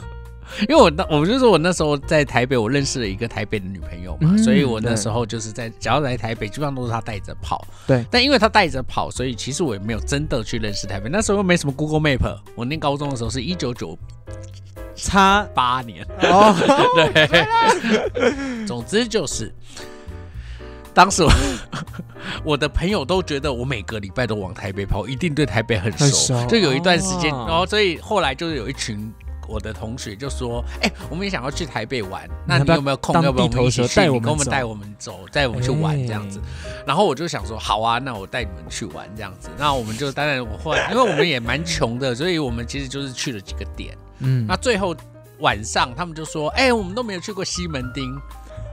[0.67, 7.65] 因为我那我就说我那时候在台北，我认识了一个台北的女朋友嘛，嗯所以我那时候就是在只要来台北，基本上都是她带着跑。
[7.85, 11.09] 对但因为她带着跑，所以其实我也没有真的去认识台北。
[11.09, 13.97] 那时候又没什么 Google Map，我念高中的时候是一九九
[14.95, 16.55] 差八年，哦，
[17.13, 19.53] 对，总之就是，
[20.93, 21.31] 当时我
[22.43, 29.13] 我的朋友都觉得我每个礼拜都往台北跑，一定对台北很熟，很熟就有一段时间，哦然后所以后来就是有一群。
[29.47, 33.15] 我的同学就说：“哎、我们也想要去台北玩，那你有没有空？
[33.15, 34.01] 要不要我们一起去？
[34.09, 36.39] 你跟我们带我们走，带我们去玩这样子。
[36.39, 43.97] 哎然后我就想说：“好啊，那我带你们去玩这样子。”那我们就当然我后来，因为我们也蛮穷的，所以我们其实就是去了几个点。
[44.19, 44.95] 嗯那，最后
[45.39, 48.17] 晚上他们就说：“哎、我们都没有去过西门町。”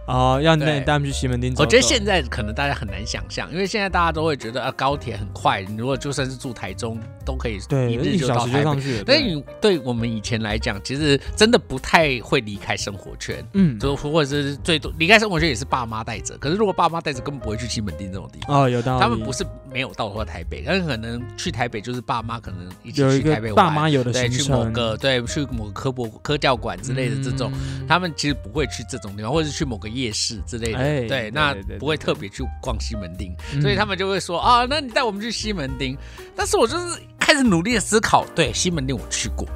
[0.06, 1.64] 哦，要你带他们去西门町走走。
[1.64, 8.64] 我觉得现在可能大家很难想象，因为现在大家都会觉得啊，高铁很快，你如果就算是住台中，都可以对一日就就到台北。
[8.64, 16.36] 上去了，对但你对我们以前来讲，其实真的不太会离开生活圈，嗯，就或者是最多离开生活圈也是爸妈带着。
[16.38, 18.62] 可是如果爸妈带着，根本不会去西门町这种地方。
[18.62, 19.02] 哦，有道理。
[19.02, 30.78] 他们不是没有到过台北，但是可能去台北就是爸妈可能一起去台北玩，爸妈有的对，去某个对去某个科博科教馆之类的这种，嗯他们其实不会去这种地方，或者是去某个夜市之类的。
[30.78, 35.96] 哎对，那不会特别去逛西门町，嗯所以他们就会说啊，那你带我们去西门町。
[36.36, 39.46] 但是我就是开始努力的思考，对，西门町我去过，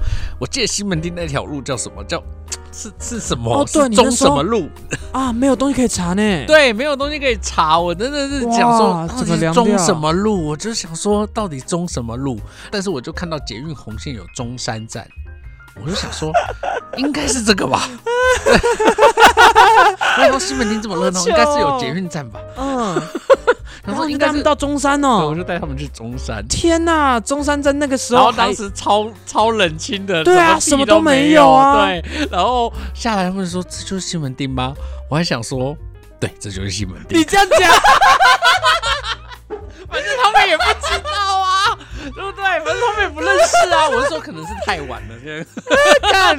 [0.41, 2.05] 我记得西门町那条路叫什么？
[2.05, 2.23] 叫
[2.71, 3.53] 是是什么？
[3.53, 4.69] 哦中什么路？
[5.13, 6.23] 啊，没有东西可以查呢。
[6.47, 10.47] 对，没有东西可以查，我真的是想说，到整底是中个凉掉什么路？
[10.47, 12.39] 我就想说，到底中什么路？
[12.71, 15.07] 但是我就看到捷运红线有中山站，
[15.83, 16.33] 我就想说，
[16.97, 17.89] 应该是这个吧。
[20.19, 22.41] 然后西门町这么热闹，应该是有捷运站吧？
[22.57, 22.95] 嗯，
[23.85, 25.35] 然然后后应该是，你带他们到中山哦我哦。
[25.35, 26.45] 就带他们去中山。
[26.49, 34.75] 天呐，中山站那个时候然后当时超超冷清的，对啊什什么都没有啊对，然后下来他们说这就是西门町吗？
[35.09, 35.77] 我还想说，
[36.21, 37.25] 对，这就是西门町你。
[37.25, 37.71] 这样讲，
[39.91, 41.79] 反正他们也不知道啊，
[42.15, 42.43] 对 不对？
[42.43, 43.89] 反正他们也不认识啊。
[43.89, 45.45] 我是说可能是太晚了，这样
[46.13, 46.39] 看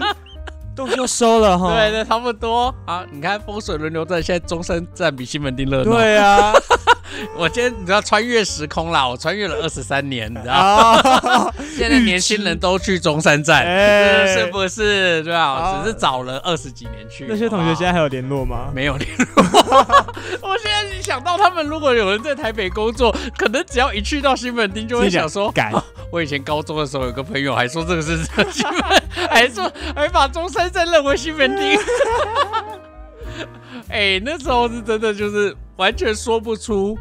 [0.80, 1.74] 东西都收了哈。
[1.74, 2.74] 对对，差不多。
[2.86, 6.54] 好，你看风水轮流转，现在中山站比西门町热闹。，对啊，
[7.36, 15.22] 我今天你知道穿越时空啦，我穿越了二十三年，你知道，啊， 现在年轻人都去中山站，哎是不是？
[15.24, 15.40] 对吧？
[15.40, 17.26] 啊只是早了二十几年去。
[17.28, 18.70] 那些同学现在在还有联络吗？
[18.74, 19.26] 没有联络。
[20.42, 25.74] 我现在想到他们，如果有人在台北工作，可能只要一去到西门町，就会想说，改
[26.12, 28.18] 我以前高中的时候有个朋友还说这个是
[28.52, 28.99] 西门，
[29.30, 31.80] 还说还把中山站认为西门町。
[33.90, 36.96] 哎、那时候是真的就是完全说不出，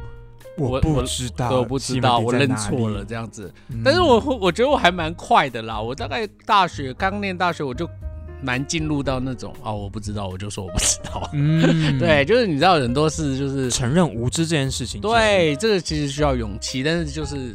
[0.57, 3.53] 我不知道，我不知道，我认错了这样子。
[3.71, 7.89] 嗯但是我我觉得我还蛮快的啦，我大概大学刚念大学我就
[8.41, 11.29] 蛮进入到那种啊、我不知道，我就说我不知道。
[11.35, 11.61] 嗯，
[11.99, 17.55] 对，就是你知道很多事就是承认无知这件事情，对，这个其实需要勇气，但是就是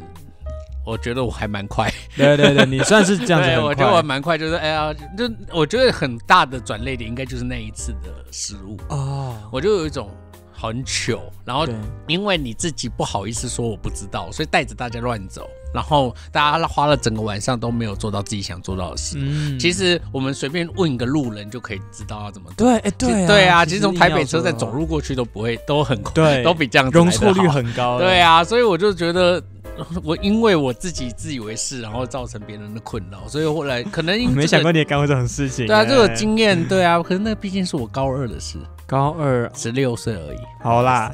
[0.84, 10.10] 我觉得我还蛮快， 对对对，你算是这样子 对，我觉得我快蛮快，就是哎呀，就我觉得很大的转捩点应该就是那一次的失误，哦，我就有一种
[10.52, 11.66] 很糗，然后，
[12.06, 19.16] 因为你自己不好意思说我不知道，所以带着大家乱走，然后大家花了整个晚上都没有做到自己想做到的事。
[19.18, 19.58] 嗯。
[19.58, 22.66] 其实我们随便问一个路人就可以知道要怎么做。
[22.66, 29.42] 对，哎其对对啊，其其实从台北车站走，路过去都不会，都很快，对，都比这样容得错率很高，对，啊，所以我就觉得，
[30.04, 40.38] 我因为我自己自以为是，然后造成别人的困扰，所以后来可能 没想过你也干过这种事情，对啊，这个哎经验，对啊，可是那毕竟是我高二的事，高二，十六岁而已。
[40.62, 41.12] 好啦，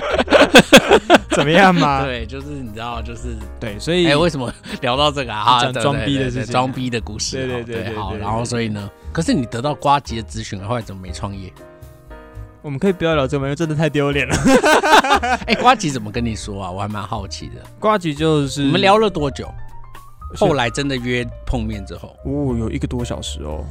[1.30, 2.04] 怎么样嘛？
[2.04, 5.70] 对，就是你知道，就是对，所以哎，为什么聊到这个啊？
[5.72, 7.46] 装逼的事情装逼的故事。
[7.46, 11.52] 对对对好，然后所以呢，可是你得到瓜吉的咨询，后来怎么没创业？
[12.62, 14.34] 我们可以不要聊这个，因为真的太丢脸了。
[15.46, 16.70] 哎，瓜吉怎么跟你说啊？
[16.70, 17.60] 我还蛮好奇的。
[17.78, 19.48] 瓜吉就是我们聊了多久？
[20.36, 23.62] 后来真的约碰面之后，哦，有一个多小时哦。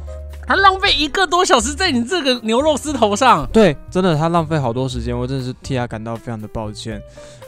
[0.46, 3.46] 他浪费一个多小时在你这个牛肉丝头上。
[3.52, 7.00] 对，真的他浪费好多时间，我真的是替他感到非常的抱歉。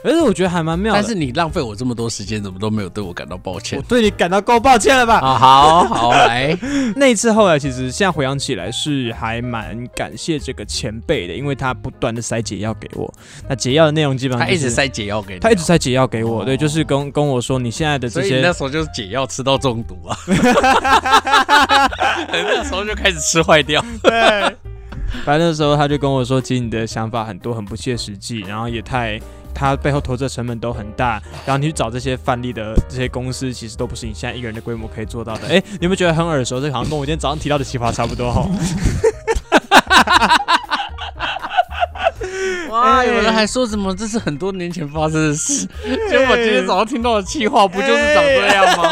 [0.03, 3.83] 而且我觉得还蛮妙的，但是你浪费我这么多时间，怎么都没有对我感到抱歉我？
[3.89, 5.15] 对你感到够抱歉了吧？
[5.17, 6.55] 啊，好好来，
[6.95, 13.11] 那一次后来其实现在回想起来是还蛮感谢这个前辈的，因为他不断的塞解药给我。
[13.49, 20.15] 那解药的内容基本上、就是、他一直塞解药给他一直塞解药给我，对，哦就是跟跟我说你现在的这些那时候就是解药吃到中毒啊，
[22.29, 23.83] 那时候就开始吃坏掉。
[24.03, 24.11] 对，
[25.25, 29.19] 反正那时候他就跟我说，其实你的想法很多很不切实际，然后也太。
[29.57, 31.11] 他背后投资的成本都很大，
[31.45, 35.47] 然后你去找这些范例的这些公司，其实都不是你现在一个人的规模可以做到的。
[35.47, 36.59] 哎，你有没有觉得很耳熟？
[36.59, 38.45] 这好像跟我今天早上提到的企划差不多哈。
[42.69, 45.65] 哇，哎有人还说什么这是很多年前发生的事，
[46.09, 48.91] 结果我今天早上听到的气话不就是长这样吗？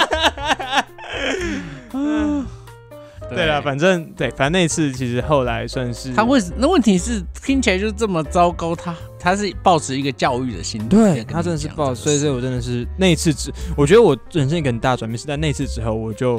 [3.35, 16.37] 对了，反正对，反正那一次其实后来算是他为什那问题是听起来就这么糟糕，他他是抱持一个教育的心态对他真的是抱，所以所以我真的是那一次之，我觉得我人生一个很大的转变是在那次之后，我就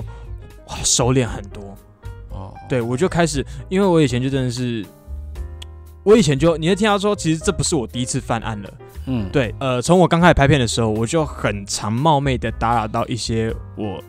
[0.69, 1.77] 哇收敛很多。
[2.31, 4.85] 哦，对我就开始，因为我以前就真的是，
[6.03, 8.71] 我以前就你会听他说，其实这不是我第一次犯案了。
[9.07, 14.03] 嗯，对，呃，从我刚开始拍片的时候，我就很常冒昧的打扰到一些我嗯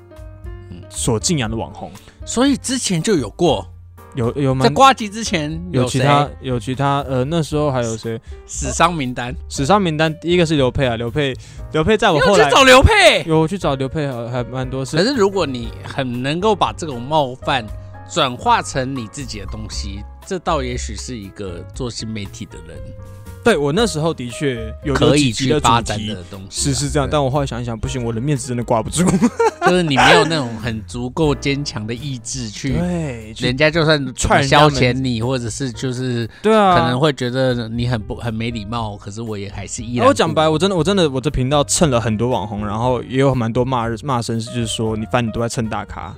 [0.90, 1.92] 所敬仰的网红，
[2.26, 3.68] 所以之前就有过，
[4.16, 8.20] 有有吗在瓜吉之前谁有其他有其他呃那时候还有谁？
[8.46, 11.36] 死伤名单，死伤名单，第一个是刘佩啊，刘佩
[11.74, 13.24] 刘佩在我后来去找刘佩。
[13.26, 17.66] 有我去找刘佩还还蛮多事可，是如果你很能够把这种冒犯
[18.10, 22.78] 转化成你自己的东西，这倒也许是一个做新媒体的人
[23.46, 26.74] 对我那时候的确有可以去发展的东西啊。
[26.74, 29.06] 是是这样，但我后来想一想，不行，我的面子真的挂不住。
[29.66, 40.08] 就是你没有那种很足够坚强的意志去，对，人家就算怎么踹消遣你，或者是就是对啊，可能会觉得你很不很没礼貌，可是我也还是依然。
[40.08, 46.16] 我讲白，我真的我真的我这频道蹭了很多网红，然后也有蛮多骂骂声，就是说你反正你都在蹭大咖。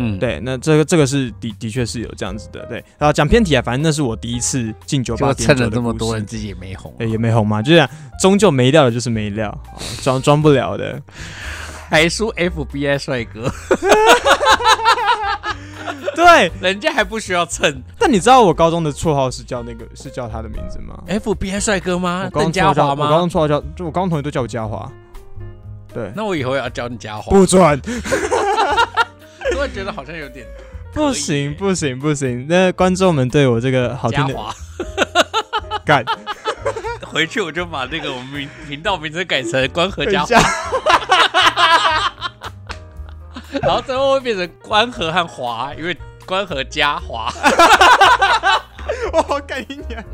[0.00, 2.64] 嗯，对，那这个这个是的的确是有这样子的。
[2.66, 7.90] 对，然后讲偏题啊，反正那是我第一次进酒吧就蹭了点酒的故事这么多人，自己也没红，对，也没红嘛，就这样，
[8.22, 11.02] 终究没料的就是没料，好装装不了的。
[11.90, 13.50] 还输 FBI 帅哥，
[16.14, 22.30] 对，人家还不需要蹭 但你知道我高中的绰号是叫那个是叫他的名字吗？FBI 帅哥吗我？
[22.30, 23.30] 高邓中叫家华吗我高中？
[23.30, 24.92] 绰号叫，就我高中同学都叫我嘉华。
[25.94, 27.80] 对，那我以后也要叫你家华，不准，
[29.58, 30.46] 都会觉得好像有点
[30.92, 32.46] 不行，不行，不行。
[32.48, 34.34] 那观众们对我这个好听的。
[35.84, 36.04] 干，
[37.04, 40.40] 回去我就把那个我们频频道名字改成关河嘉华，家，
[43.60, 47.28] 然后最后会变成关河和华，因为关河嘉华。
[49.12, 50.04] 我好干你娘！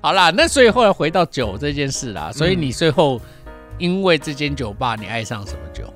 [0.00, 3.20] 好啦，那所以后来回到酒这件事啦，所以你最后
[3.78, 5.92] 因为这间酒吧，你爱上什么酒？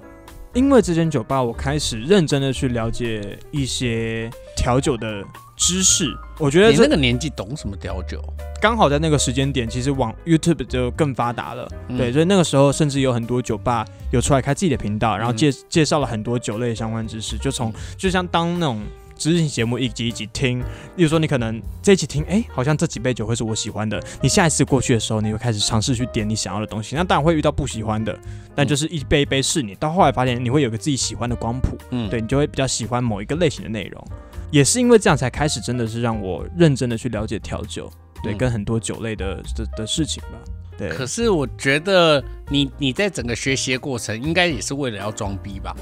[0.52, 5.22] 因为这间酒吧，我开始认真的去了解一些调酒的
[5.56, 6.12] 知识。
[6.38, 8.20] 我觉得这你那个年纪懂什么调酒？
[8.60, 11.66] 刚好在那个时间点，其实网 YouTube 就更发达了。
[11.88, 18.82] 嗯对，所以那个时候甚至有很多酒吧有出来开自己的频道，然后嗯介、介绍了很多酒类相关知识，就从就像当那种
[19.20, 20.60] 知识型节目一集一集听，
[20.96, 28.18] 例如说你可能这一集听，哎，好像这几杯酒会是我喜欢的，你下一次过去的时候，你会开始尝试去点你想要的东西，那当然会遇到不喜欢的，
[28.54, 34.02] 但就是一杯一杯试你，到后来发现你会有个自己喜欢的光谱，嗯，对你就会比较喜欢某一个类型的内容。
[34.50, 40.38] 也是因为这样才开始，真的是让我认真的去了解调酒，对，嗯跟很多酒类的的的事情吧。
[40.78, 45.76] 对，可是我觉得你你在整个学习的过程，应该也是为了要装逼吧？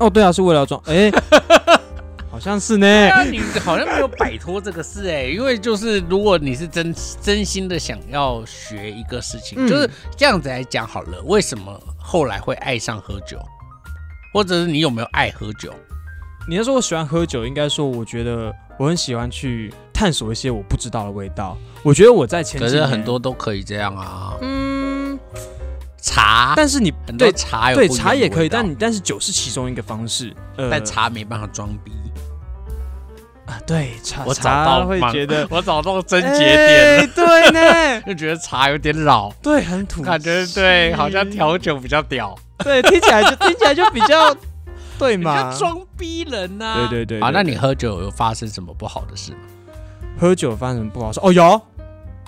[0.00, 1.76] 哦，对啊，是为了要装，哎、好
[2.40, 2.86] 像是呢。
[2.86, 11.20] 对啊，你好像没有摆脱这个事哎、因为就是如果你是真真心的想要学一个事情，嗯就是这样子来讲好了。
[11.26, 13.38] 为什么后来会爱上喝酒，
[14.32, 15.72] 或者是你有没有爱喝酒？
[16.48, 21.56] 你要说我喜欢喝酒，应该说我觉得我很喜欢去探索一些我不知道的味道。
[21.82, 25.18] 我觉得我在前可是很多，都可以这样啊，嗯，
[26.00, 30.34] 茶，但是你对对茶有不一样茶也可以，但你但是酒是其中一个方式。
[30.56, 31.92] 呃，但茶没办法装逼。
[33.50, 44.34] 啊，对茶我找茶到会觉得我找到症结点了，哎对呢，就觉得茶有点老，对，很土，感觉对，好像调酒比较屌，对，听起来就听起来就比较
[44.98, 45.58] 对嘛较。
[45.58, 49.38] 装逼人呐、对对对啊，那你喝酒有发生什么不好的事吗？
[50.20, 51.18] 喝酒发生什么不好事？
[51.22, 51.60] 哦，有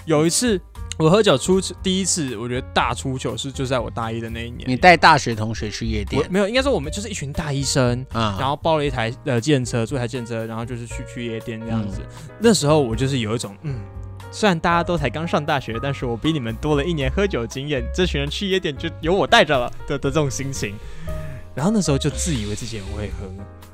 [0.07, 0.61] 有一次
[0.99, 4.69] 我喝酒出第一次，我觉得大出糗是就在我大一的那一年。
[4.69, 12.01] 你带大学同学去夜店，没有，应该说我们就是一群大医生，啊然后包了一台呃电车，坐一台电车，然后就是去去夜店这样子。
[12.01, 13.77] 嗯那时候我就是有一种嗯。
[14.35, 17.85] 虽然大家都才刚上大学，但是我比你们多了一年喝酒经验。
[17.95, 20.75] 这群人去夜店就由我带着了的的这种心情。
[21.55, 23.27] 然后那时候就自以为自己很会喝，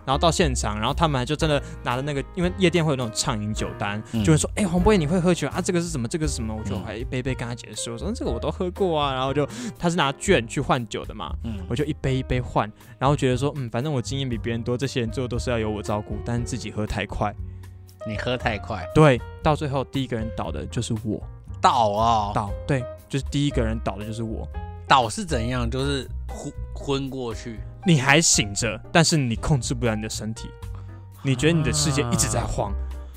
[0.05, 5.61] 然后到现场，然后他们还就真的拿着那个，因为夜店会有那种畅饮酒单，嗯就会说：“哎、黄博彦你会喝酒啊？
[5.61, 6.09] 这个是什么？
[6.09, 9.47] 这个是什么？”我就嗯还一杯一杯跟他解释，我说：“这个我都喝过啊。”然后就
[9.79, 17.33] 他是拿券去换酒的嘛，嗯我就一杯一杯换，然后觉得说：“嗯，反正我经验比别人多，这些人最后都是要由我照顾，但是自己喝太快。
[18.07, 21.23] 你喝太快，”对，到最后第一个人倒的就是我，
[21.61, 24.49] 倒啊、倒对，就是第一个人倒的就是我。
[24.89, 25.71] 倒是怎样？
[25.71, 30.49] 就是昏昏过去，你还醒着，但是你控制不了你的身体，
[31.23, 32.73] 你觉得你的世界一直在晃，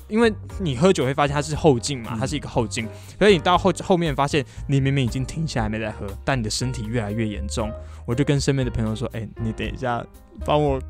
[0.08, 2.86] 因为你喝酒会发现它是后劲嘛，嗯它是一个后劲，
[3.18, 7.72] 所以你到后后面发现你明明已经停下来没在喝，但你的身体越来越严重。
[8.04, 10.04] 我就跟身边的朋友说：“哎、你等一下
[10.44, 10.80] 帮我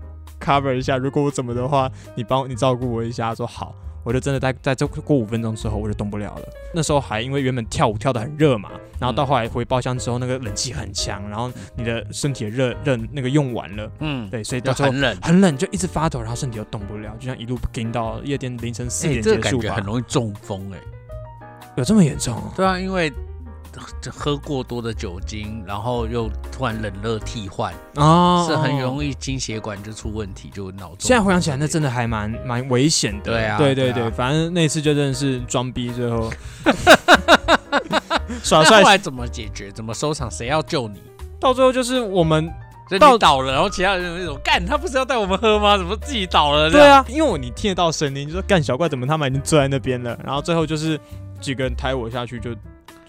[0.40, 3.74] cover 一下，如果我怎么的话，你帮我你照顾我一下。”他说好。
[4.04, 6.42] 我就真的在在这过五分钟之后，我就动不了了。
[6.74, 15.16] 那时候还因为原本跳舞跳得很热嘛，然后到后来回包厢之后，那个冷气很强，然后你的身体的热热那个用完了，嗯，对，所以就到时候很冷。
[15.22, 19.42] 很冷，就一直发抖，然后身体又动不了，就像一路跟到夜店凌晨四哎、点结束吧。
[19.42, 20.78] 感觉很容易中风哎、
[21.76, 22.52] 有这么严重、哦？
[22.56, 23.12] 对啊，因为
[24.10, 28.82] 喝过多的酒精，然后又突然冷热替换，哦是很。
[28.82, 30.96] 容易心血管就出问题，就脑中。
[30.98, 33.30] 现在回想起来，那真的还蛮蛮危险的。
[33.30, 36.28] 对啊对对对啊，反正那次就真的是装逼，最后
[38.42, 39.70] 耍帅后帅，来怎么解决？
[39.70, 40.28] 怎么收场？
[40.28, 41.00] 谁要救你？
[41.38, 42.52] 到最后就是我们
[42.90, 45.78] 就到倒了，然后其他人有那种干，他不是要带我们喝吗？
[45.78, 46.68] 怎么自己倒了？
[46.68, 50.98] 对，啊，因为我你听得到声音，就说干小怪怎么他们已经坐在那边了，然后最后就是
[51.40, 52.50] 几个人抬我下去就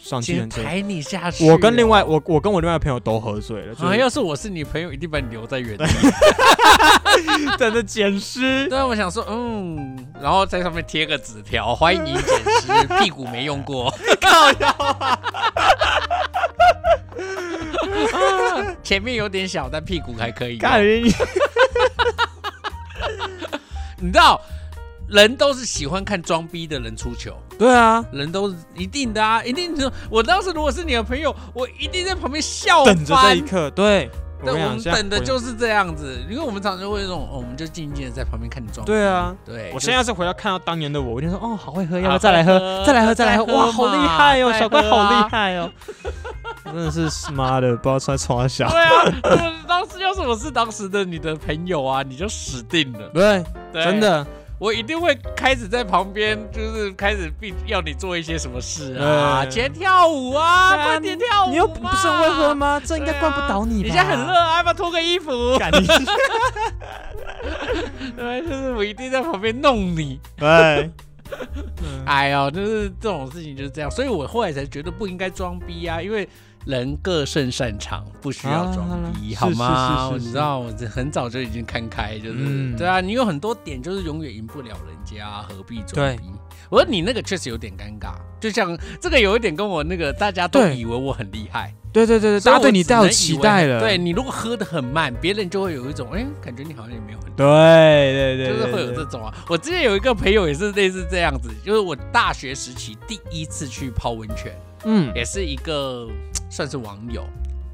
[0.03, 0.63] 上计先程车。
[0.67, 1.49] 抬你下去。
[1.49, 5.85] 我跟另外我我跟我另外的朋友都喝醉了，就啊，要是我是你朋友，一定把你留在原地。
[7.57, 8.67] 在那捡尸。
[8.67, 12.15] 对啊，我想说，嗯，然后在上面贴个纸条，欢迎捡
[12.61, 13.89] 尸，屁股没用过。
[14.19, 14.67] 靠腰
[14.99, 15.17] 啊！
[18.83, 20.59] 前面有点小，但屁股还可以
[23.97, 24.41] 你知道，
[25.13, 29.91] 人都是喜欢看装逼的人出球，对啊，人都是一定的啊，一定的。
[30.09, 34.09] 我当时如果是你的朋友，我一定在旁边笑等着这一刻，对，
[34.41, 38.83] 我对，我们等的就是这样子，因为我们常常会那种，哦，我们就静静的在旁边看你装。
[38.87, 39.35] 对啊。
[39.45, 42.83] 对，我就现在是回到看到当年的我，我就说哦，好会喝，要不啊要再来喝？
[42.83, 43.45] 再再来喝，再来喝！
[43.45, 45.69] 哇，好厉害哦，小怪好厉害哦！
[46.65, 48.67] 真的是妈的，不知道在冲小。
[48.67, 53.09] 对啊，我当时要是我是当时的你的朋友啊，你就死定了。
[53.13, 54.25] 对，对真，的，
[54.63, 61.49] 我一定会开始在旁边，就是开始必要你做一些什么事啊，对起来跳舞啊，快点跳舞。
[61.49, 62.81] 你又不是很会喝吗？
[62.81, 63.11] 这应该？
[63.19, 63.89] 怪不倒你吧？
[63.89, 65.29] 你现在很热啊，要不要脱个衣服？
[68.15, 70.17] 对，就是我一定在旁边弄你。
[70.37, 70.89] 对，
[72.07, 76.25] 哎呦，就是这种事情就是这样，所以我后来才觉得不应该装逼啊，因为
[76.65, 80.09] 人各胜擅长，不需要装逼，啊好吗？
[80.13, 80.25] 是是是是是。
[80.25, 82.75] 你知道，我这很早就已经看开，就是、嗯。
[82.77, 86.23] 对啊，你有很多点就是永远赢不了人家，何必装逼？
[86.69, 99.31] 我说你那个确实有点尴尬，就像这个有一点跟我那个大家都以为我很厉害，对对对对，大家对你带有期待了，对你如果喝的很慢，别人就会有一种哎、感觉你好像也没有很对对对，就是会有这种啊。
[99.49, 104.51] 我之前有一个朋友也是类似这样子，就是我大学时期第一次去泡温泉，
[104.85, 106.07] 嗯，也是一个
[106.55, 107.25] 算是网友，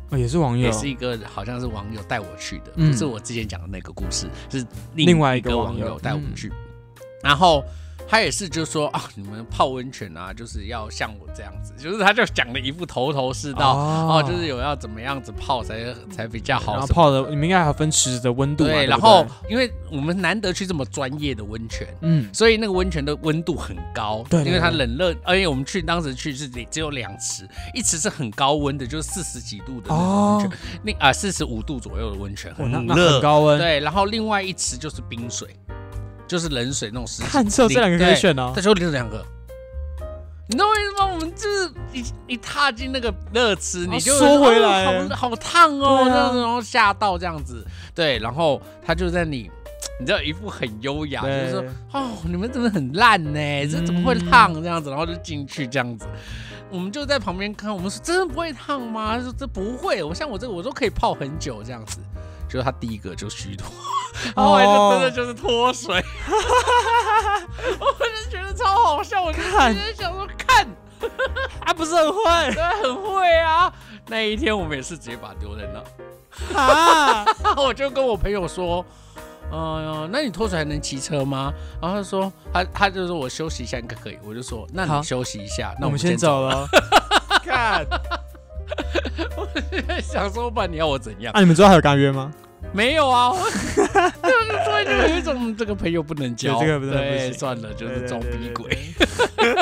[0.10, 2.90] 哦也是网友，也是一个好像是网友带我去的，嗯。
[2.90, 4.66] 不是我之前讲的那个故事，是
[4.96, 6.50] 另外一一个个网友网友带我们去，
[7.22, 7.62] 然后。
[8.10, 14.20] 他也是就说啊，你们泡温泉啊，就是要像我这样子，就是他就讲了一副头头是道哦。
[14.20, 35.48] 哦就是有要怎么样子泡才才比较好然后泡的，你们应该还有分池子的温度嘛，对，不然后因为我们难得去这么专业的温泉，嗯，所以那个温泉的温度很高，对对因为它冷热，而且我们去当时去是只只有两池，一池是很高温的，就是四十几度的那种温泉，那啊四十五度左右的温泉，很热，很高温，对，然后另外一池就是冰水，
[36.30, 39.26] 就是冷水那种湿，看只有这两个可以选哦但，就这两个。
[40.48, 49.50] 你知道为什么我们就是一一踏进那个热池，你就哦缩回来哦好好烫哦，啊这样子，然后吓到这样子，对，然后他就在你，
[50.00, 51.64] 你知道一副很优雅，就是说
[51.94, 54.90] 哦，你们真的很烂呢，这怎么会烫这样子？
[54.90, 56.08] 然后就进去这样子，
[56.72, 59.18] 我们就在旁边看，我们说真的不会烫吗？
[59.18, 62.00] 他说这不会，我像我这个我都可以泡很久这样子。
[62.50, 63.70] 结果他第一个就虚脱，
[64.36, 65.96] 后来就真的就是脱水，
[67.80, 67.86] 我
[68.26, 70.68] 就觉得超好笑，我就看直接想说看，
[71.62, 72.24] 啊，不是很会
[72.54, 73.72] 对，很会啊。
[74.08, 76.60] 那一天我们也是直接把它丢在那。
[76.60, 77.26] 啊，
[77.58, 78.84] 我就跟我朋友说，
[79.52, 81.54] 呃，那你脱水还能骑车吗？
[81.80, 84.18] 然后他说，他他就说我休息一下应该可以。
[84.24, 86.42] 我就说，那你休息一下，那那我们先先走。
[86.42, 86.68] 了。
[87.44, 87.86] 看，
[90.02, 91.32] 想说，不然你要我怎样？
[91.34, 92.32] 啊，你们之后还有干约吗？
[92.72, 98.50] 没有啊，我就是突然就有一种这个朋友不能交，对这个不能对，算了，就是装逼。
[98.54, 98.78] 鬼。
[99.38, 99.54] 对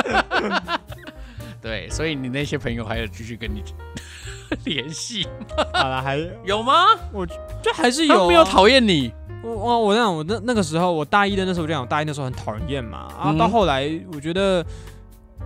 [1.88, 3.64] 对，所以你那些朋友还有继续跟你
[4.66, 5.24] 联系
[5.56, 6.86] 对好了，还有吗？
[7.12, 9.12] 我就还是有啊没有讨厌你，
[9.44, 14.66] 我我我那种我那那个时候我大一的那时候我就讲，我大一那时候很讨人厌嘛，啊，嗯到后来我觉得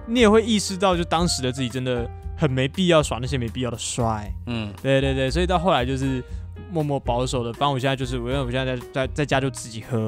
[0.05, 2.07] 你也会意识到，就当时的自己真的
[2.41, 6.23] 很没必要耍那些没必要的帅，嗯，对对对，所以到后来就是
[6.71, 10.07] 默默保守的，反正我现在就是，我因为我现在在在在家就自己喝，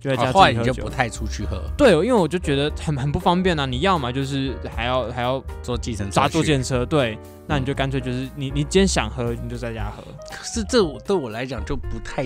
[0.00, 0.72] 就在家自己喝酒。
[0.72, 3.66] 你就不太出去喝，对，因为我就觉得很很不方便啊！
[3.66, 6.48] 你要么就是还要还要坐计程车扎坐去。
[6.48, 7.16] 电车，对，
[7.46, 12.24] 那你就干脆就是你你今天想喝你就在家喝，可是这我对我来讲就不太，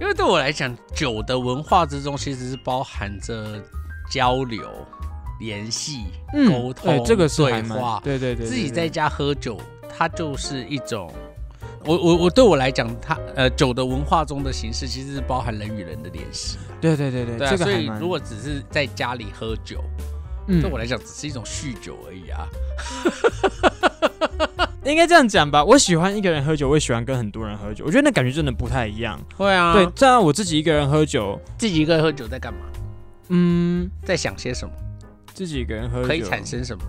[0.00, 3.62] 因为对我来讲，酒的文化之中其实是包含着
[4.10, 4.66] 交流、
[5.40, 8.00] 联系、沟通、对，这个对话蛮，。
[8.04, 11.12] 对对对，对自己在家喝酒，它就是一种。
[11.84, 16.58] 我我我对我来讲，它呃酒的文化中的形式其实是包含人与人的联系。
[16.78, 19.82] 对对对对，对啊，这个还蛮所以如果只是在家里喝酒，
[20.46, 22.46] 嗯对我来讲只是一种酗酒而已啊。
[24.84, 29.18] 应该这样讲吧，我喜欢一个人喝酒，我也喜欢跟很多人喝酒，我觉得那感觉真的不太一样。
[29.36, 32.60] 会啊对，这样我自己一个人喝酒，自己一个人喝酒在干嘛？
[33.28, 34.74] 嗯，在想些什么？
[35.34, 36.84] 自己一个人喝酒可以产生什么？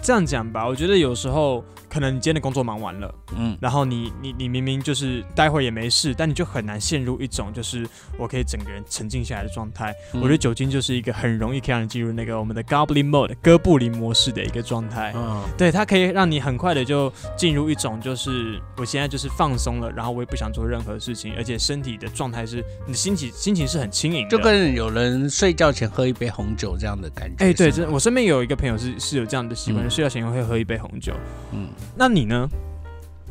[0.00, 7.86] 这样讲吧，我觉得有时候可能你今天的工作忙完了，嗯，然后你你你明明就是待会也没事，但你就很难陷入一种就是
[8.16, 9.94] 我可以整个人沉静下来的状态。
[10.14, 15.12] 嗯我觉得酒精就是一个很容易可以让你进入那个我们的 Goblin Mode 哥布林模式的一个状态。
[15.14, 27.44] 嗯，对，它可以让你很快的就进入一种就是我现在就是放松了，然后我也不想做任何事情，而且身体的状态是你的心情心情是很轻盈的，就跟有人睡觉前喝一杯红酒这样的感觉。
[27.44, 31.12] 哎、对，是吗这我身边有一个朋友是是有这样的习惯，嗯睡觉前会喝一杯红酒。
[31.52, 32.48] 嗯，那你呢？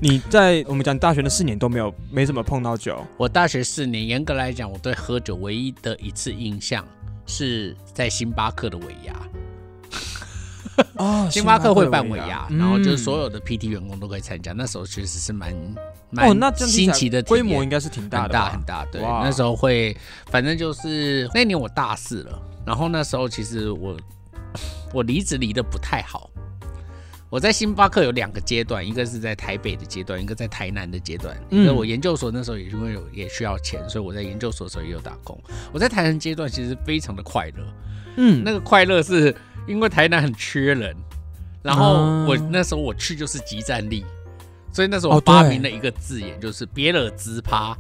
[0.04, 6.84] 你在我们讲大学的四年都没有没怎么碰到酒，我大学四年，严格来讲，我对喝酒唯一的一次印象
[7.28, 9.14] 是在星巴克的尾牙。
[10.98, 14.54] 哦星巴克会办尾牙，然后就是所有有的 PT 员工都可以参加。
[14.54, 15.54] 那时候确实是蛮
[16.10, 19.96] 蛮哦，那新奇的规模应该是挺大的很，大很大，对，那时候会，
[20.32, 23.96] 反正就是那年我大四了，然后那时候其实我
[24.92, 26.32] 我离职离的不太好。
[27.32, 31.34] 我在星巴克有两个阶段，一个是在台北的阶段，一个在台南的阶段。
[31.50, 35.42] 嗯因为我研究所那时候也因为有也需要钱，所以我在研究所的时候也有打工。
[35.72, 37.64] 我在台南阶段其实非常的快乐，
[38.18, 39.34] 嗯，那个快乐是
[39.66, 40.94] 因为台南很缺人，
[41.64, 44.04] 然后啊我那时候我去就是集战力，
[44.74, 47.74] 所以那时候我发明了一个字眼，就是别惹滋趴。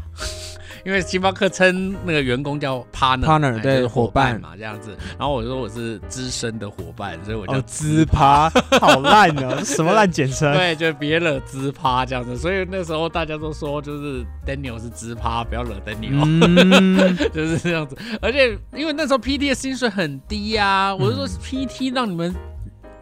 [0.83, 4.95] 因为星巴克称那个员工叫 partner，Partner，对哎就是伙伙伴嘛，这样子。
[5.17, 10.51] 然后我说我是资深的伙伴，所以我叫哦，资趴，好烂哦，什么烂简称？
[10.53, 12.37] 对，就别惹资趴这样子。
[12.37, 16.21] 所以那时候大家都说，就是 Daniel 是资趴，不要惹 Daniel。
[16.23, 17.97] 嗯， 就是这样子。
[18.21, 22.33] 而且因为那时候 PT 的薪水很低呀、我就说嗯 PT 让你们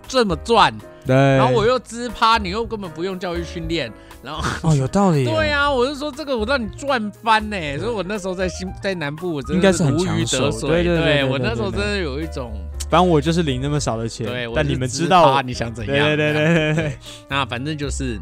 [0.08, 0.74] 这么赚，
[1.06, 3.92] 对，然后我又资趴，你又根本不用教育训练，
[4.24, 4.70] 然后。
[4.70, 10.70] 哦，有道理，对呀、我是说这个我让你赚翻呢，所以我那时候在新在南部，我真应该是很的如鱼得水。
[10.70, 12.52] 对对对我那时候真的有一种，
[12.90, 16.06] 反正我就是领那么少的钱，对，但你们知道趴，你想怎样？
[16.08, 16.98] 对对对这样对对对，
[17.30, 18.20] 那反正就是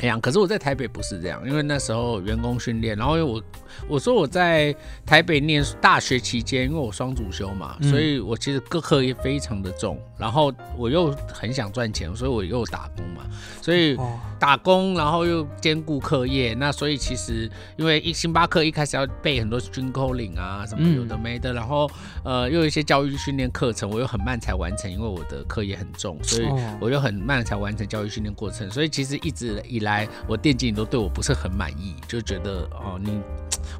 [0.00, 0.18] 哎呀。
[0.22, 3.42] 可是我在台北不是这样，因为那时候员工训练，然后因为我
[3.88, 7.90] 我说我在台北念大学期间，因为我双主修嘛，嗯。
[7.90, 13.22] 所以我其实各课业非常的重，然后我又很想赚钱，所以我又打工嘛，
[13.60, 20.96] 所以哦，打工，然后又兼顾课业，那所以其实因为一星巴克一开始要背很多军扣领啊，什么嗯。
[20.96, 21.90] 有的没的，然后
[22.24, 26.60] 呃又有一些教育训练课程，我又很慢才完成，因为我的课业很重，所以哦。
[26.80, 33.20] 我又很慢才完成教育训练过程，所以其实一直以来我店经理都对我不是很满意，就觉得哦你。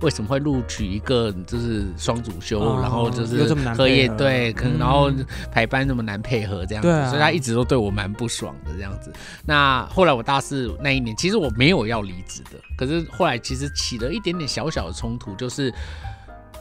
[0.01, 5.11] 为什么会录取一个就是双主修，哦然后就是课业对，可能嗯然后
[5.51, 9.13] 排班那么难配合这样子，所以他一直都对我蛮不爽的这样子。
[9.45, 15.73] 那后来我大四那一年，其实我没有要离职的，可是后来其实起了一点点小小的冲突，就是。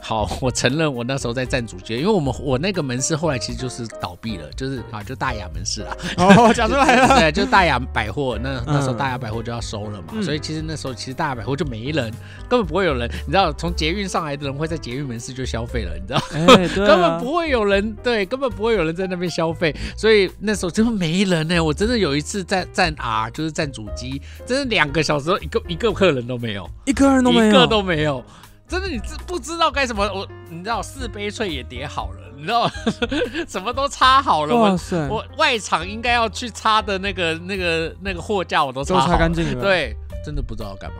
[0.06, 12.12] 好，我承认我那时候在站主街，因为我们我那个门市后来其实就是倒闭了，就是啊，就大雅门市啊，哦，讲出来了， 对，就大雅百货，那那时候嗯大雅百货就要收了嘛，嗯所以其实那时候其实大雅百货就没人，
[12.50, 16.20] 根本不会有人，你知道，从捷运上来的人会在捷运门市就消费了，你知道。
[16.84, 21.58] 根本啊，不会有人对，根本不会有人在那边消费，所以那时候真的没人呢。
[21.58, 28.22] 我真的有一次在站 R，就是站主机，真的两个小时一个一个客人都没有，一个人都没有，一个都没有。
[28.66, 30.04] 真的，你知不知道该什么？
[30.12, 32.68] 我你知道四杯萃也叠好了，你知道
[33.48, 34.54] 什么都擦好了。
[34.54, 40.96] 我哇塞，我外场应该要去擦的那个那个那个货架我都插都，擦干净了，，对，真的不知道要干嘛。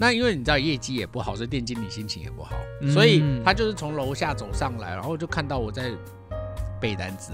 [0.00, 2.50] 那因为你知道业绩也不好，所以店经理心情也不好，
[2.82, 5.90] 嗯所以他就是从楼下走上来，然后就看到我在
[6.80, 7.32] 背单词，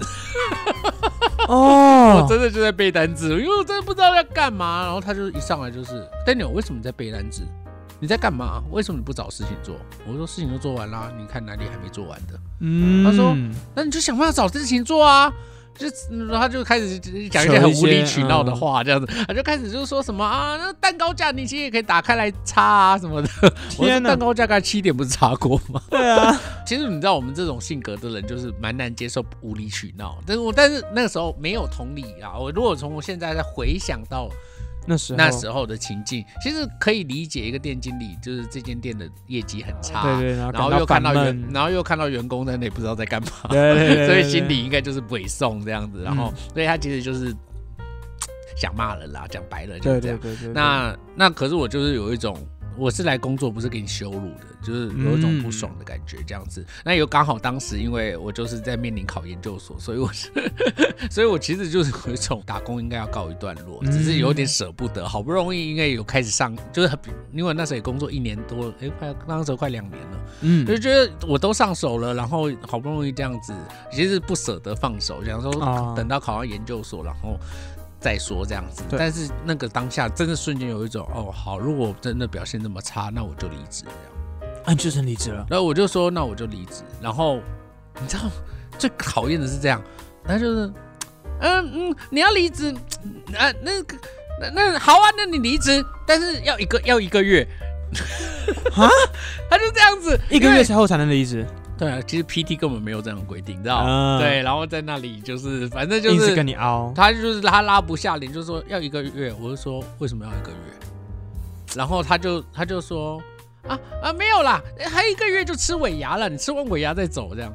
[1.47, 4.83] 哦我，真的就在背单子，因为我真的不知道要干嘛。
[4.83, 7.43] 然后他就一上来就是 Daniel，为什么在背单词？
[8.05, 8.61] 你在干嘛？
[8.69, 9.75] 为什么你不找事情做？
[10.07, 12.39] 我说事情都做完啦，你看哪里还没做完的？
[12.59, 13.35] 嗯他说
[13.73, 15.33] 那你就想办法找事情做啊。
[15.77, 16.97] 就嗯他就开始
[17.29, 23.27] 讲一些很无理取闹的话，这样子，他就开始就是说什么啊，那蛋糕架你其实也可以打开来擦啊什么的。
[23.77, 25.81] 我说天蛋糕架刚才七点不是擦过吗？
[25.91, 32.37] 对啊，其实你知道我们这种性格的人就是蛮难接受无理取闹，但是我但是那个时候没有同理啊。
[32.39, 34.29] 我如果从我现在再回想到
[34.85, 35.17] 那时候。
[35.17, 46.53] 那时候的情境，其实可以理解一个店经理就是这间店的业绩很差，对对，然后又看到员，然后又看到员工在那里不知道在干嘛，对对 对，所以心里应该就是委送这样子，然后、嗯。
[46.53, 47.35] 所以他其实就是
[48.55, 50.17] 想骂人啦，讲白了就对是这样。
[50.19, 50.53] 对对对，对。
[50.53, 52.37] 那那可是我就是有一种，
[52.77, 56.65] 我是来工作，不是给你羞辱的，就是有一种不爽的感觉这样子。
[56.83, 60.29] 那又刚好当时因为我就是在面临考研究所，所以我是，
[61.09, 66.99] 所以我其实就是有一种打工应该要告一段落，只是有点舍不得，好不容易应该有开始上，就是很
[67.33, 70.19] 因为那时候也工作一年多，哎，快那时候快两年了。
[70.41, 73.53] 嗯就觉得我都上手了，然后好不容易这样子，
[73.91, 77.39] 其实不舍得放手，想说哦等到考上研究所，然后
[78.05, 78.83] 再说这样子。
[78.91, 84.55] 但是那个当下真的瞬间有一种哦，好，如果真的表现那么差，那我就离职这样。
[84.63, 86.83] 啊，你就成离职了，然后我就说，那我就离职。
[87.01, 87.39] 然后
[87.99, 88.29] 你知道
[88.77, 89.81] 最讨厌的是这样，
[90.23, 90.71] 他就是，
[91.39, 92.71] 嗯嗯，你要离职，
[93.35, 93.97] 啊那个
[94.39, 97.47] 那那好啊，那你离职，但是要一个要一个月。
[98.75, 98.87] 啊，
[99.49, 101.43] 他就这样子，一个月之后才能离职，
[101.77, 103.89] 对啊，其实 PT 根本没有这样的规定，你知道吗？
[103.89, 110.57] 啊对，然后在那里就是，反正就硬是是跟你凹，他就是他拉不下脸，就说要一个月，我就说为什么要一个月？
[111.75, 113.21] 然后他就他就说
[113.67, 117.53] 啊啊没有啦，还有一个月就吃尾牙了，你吃完尾牙再走，这样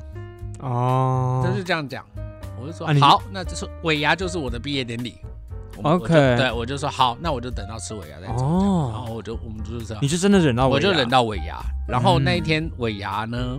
[0.60, 2.04] 哦，就是这样讲。
[2.62, 5.16] 我就说、啊好，那就是尾牙就是我的毕业典礼。
[5.82, 8.44] OK 我对我就说好，那我就等到吃尾牙再走。
[8.44, 11.58] 哦然后我就我们就是这样你，是真的忍到尾牙，我就忍到尾牙，
[11.88, 13.58] 然后嗯那一天尾牙呢，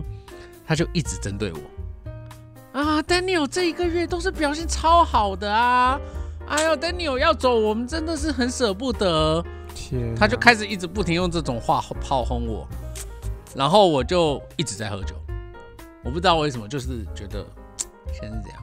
[0.72, 2.80] 他就一直针对我。
[2.80, 6.00] 啊，Daniel 这一个月都是表现超好的啊，
[6.48, 9.44] 哎呦，Daniel 要走，我们真的是很舍不得，
[9.74, 12.66] 天哪，他就开始一直不停用这种话炮轰我，
[13.54, 15.14] 然后我就一直在喝酒，
[16.02, 17.44] 我不知道为什么，就是觉得
[18.10, 18.62] 现在是这样，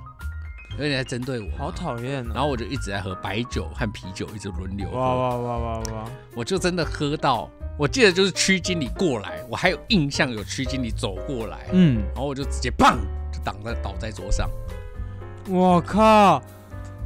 [0.80, 1.72] 有点在针对我，好。
[1.72, 4.98] 讨厌哦，然后我就一直在喝白酒和啤酒，一直轮流喝。
[4.98, 7.48] 哇哇哇哇哇，我就真的喝到
[7.80, 12.98] 我记得就是区经理过来，我还有印象有区经理走过来，嗯，然后我就直接砰
[13.32, 14.50] 就挡在倒在桌上，
[15.48, 16.44] 我靠，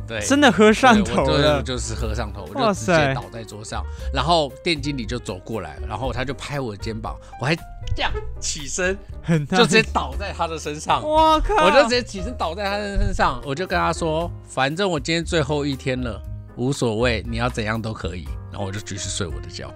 [0.07, 7.55] 对，真的喝上头了，就是喝上头，我哇就直接塞倒在桌上，然后店经理就走过来，然后他就拍我的肩膀，我还
[7.95, 11.03] 这样起身，很就直接倒在他的身上。
[11.03, 16.19] 我靠，我就直接起身倒在他的身上，我就跟他说，反正我今天最后一天了，
[16.55, 18.28] 无所谓，你要怎样都可以。
[18.51, 19.71] 然后我就继续睡我的觉，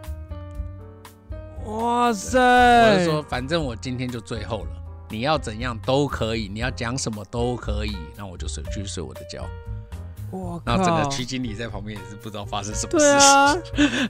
[1.68, 4.72] 哇塞，我就说，反正我今天就最后了，
[5.09, 7.95] 你要怎样都可以，你要讲什么都可以。
[8.15, 9.45] 那我就睡，去睡我的觉。
[10.32, 13.25] 我然后整个靠区经理在旁边也是不知道发生什么对事。
[13.25, 13.57] 啊，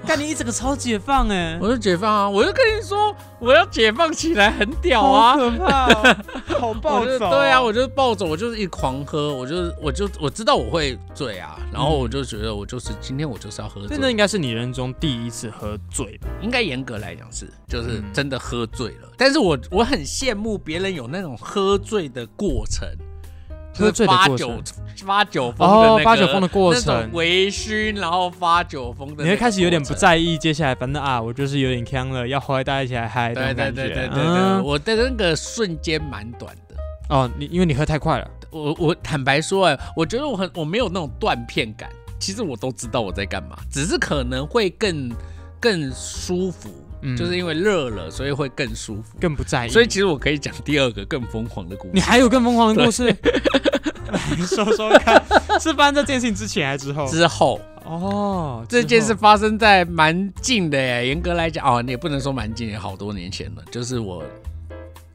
[0.05, 2.29] 干你一整个超解放哎， 我就解放啊！
[2.29, 5.35] 我就跟你说，我要解放起来，很屌好啊！
[5.37, 6.15] 可怕哦，
[6.59, 16.27] 好我暴走， 就对啊，我就暴走，我就是一狂喝，我就我就我知道我会醉啊，然后我就觉得我就是今天我就是要喝醉，真的应该是你人中第一次喝醉吧？
[16.41, 22.87] 应该严格来讲是就是嗯真的喝醉了，但是我我很羡慕别人有那种喝醉的过程。
[23.77, 24.83] 喝醉的发酒过程。
[25.05, 27.09] 发酒疯的、那个哦发酒疯的过程。
[27.13, 34.63] 微醺，然后发酒疯的你会开始有点不在意，接下来反正啊，我就是有点呛了，要回大家一起来嗨，对对对对对对，嗯。
[34.63, 36.75] 我的那个瞬间蛮短的。
[37.09, 45.09] 哦，你因为你喝太快了，我我坦白说，哎，我觉得我很我没有那种断片感，其实我都知道我在干嘛，只是可能会更
[45.59, 46.69] 更舒服，
[47.01, 47.15] 嗯。
[47.15, 49.17] 就是因为热了，所以会更舒服。
[49.19, 51.91] 更不在意，所以其实我可以讲第二个更疯狂的故事。
[51.93, 53.05] 你还有更疯狂的故事，
[54.11, 55.21] 来 说说看，
[55.59, 57.07] 是发生在这件事情之前还是之后？
[57.07, 57.61] 之后。
[57.85, 64.21] 哦，这件事发生在蛮近的耶，严格来讲，哦，你也不能说蛮近，也好多年前了，就是我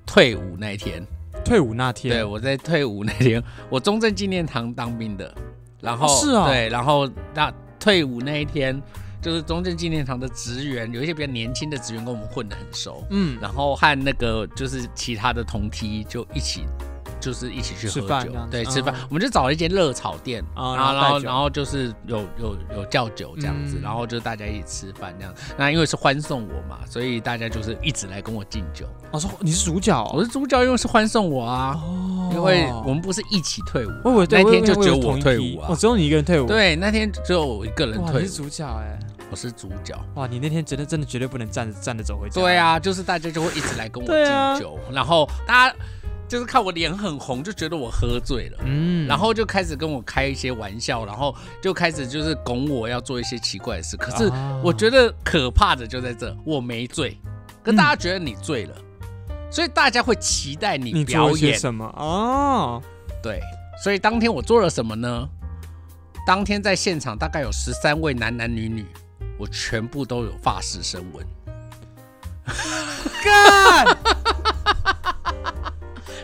[0.06, 1.04] 退伍那一天。
[1.44, 5.34] 退伍那天，对，我在退伍那天，我中正纪念堂当兵的，
[5.80, 6.46] 然后、哦是哦。
[6.46, 8.80] 对，然后那退伍那一天，
[9.22, 16.64] 就是中正纪念堂的职员，有一些比较年轻的职员跟我们混得很熟，嗯，然后和那个就是其他的同梯就一起。
[17.20, 25.32] 就是一起去吃喝酒对，吃饭啊，我们就找了一间热炒店，啊然后然后然后就是有有有叫酒这样子，嗯然后就大家一起吃饭这样。
[25.56, 28.88] 那因为是欢送我嘛，所以大家就是一直来跟我敬酒。
[29.12, 33.90] 我说你是主角哦，我是主角，因为是欢送我啊，哦因为我们不是一起退伍
[34.28, 35.76] 那天就只有我退伍啊哦，。
[35.76, 38.98] 只有你一个人退伍，，对，那天只有我一个人，退伍你是，主角哎，
[39.32, 39.98] 我是主角。
[40.16, 45.76] 哇，你那天真的真的绝对不能站着站着走回家，对，啊，就是大家就会一直来跟我敬酒，然后大家
[46.28, 48.58] 就是看我脸很红，就觉得我喝醉了。
[48.66, 53.96] 嗯，然后就开始跟我开一些玩笑，然后就开始就是拱我要做一些奇怪的事。
[53.96, 57.16] 可是啊我觉得可怕的就在这，我没醉，
[57.64, 58.76] 可大家觉得你醉了，
[59.50, 61.58] 所以大家会期待你你表演。
[61.58, 62.82] 什么哦？
[63.22, 63.40] 对，
[63.82, 65.26] 所以当天我做了什么呢？
[66.26, 68.86] 当天在现场大概有十三位男男女女，
[69.38, 71.26] 我全部都有发式深吻。
[73.24, 73.86] 干，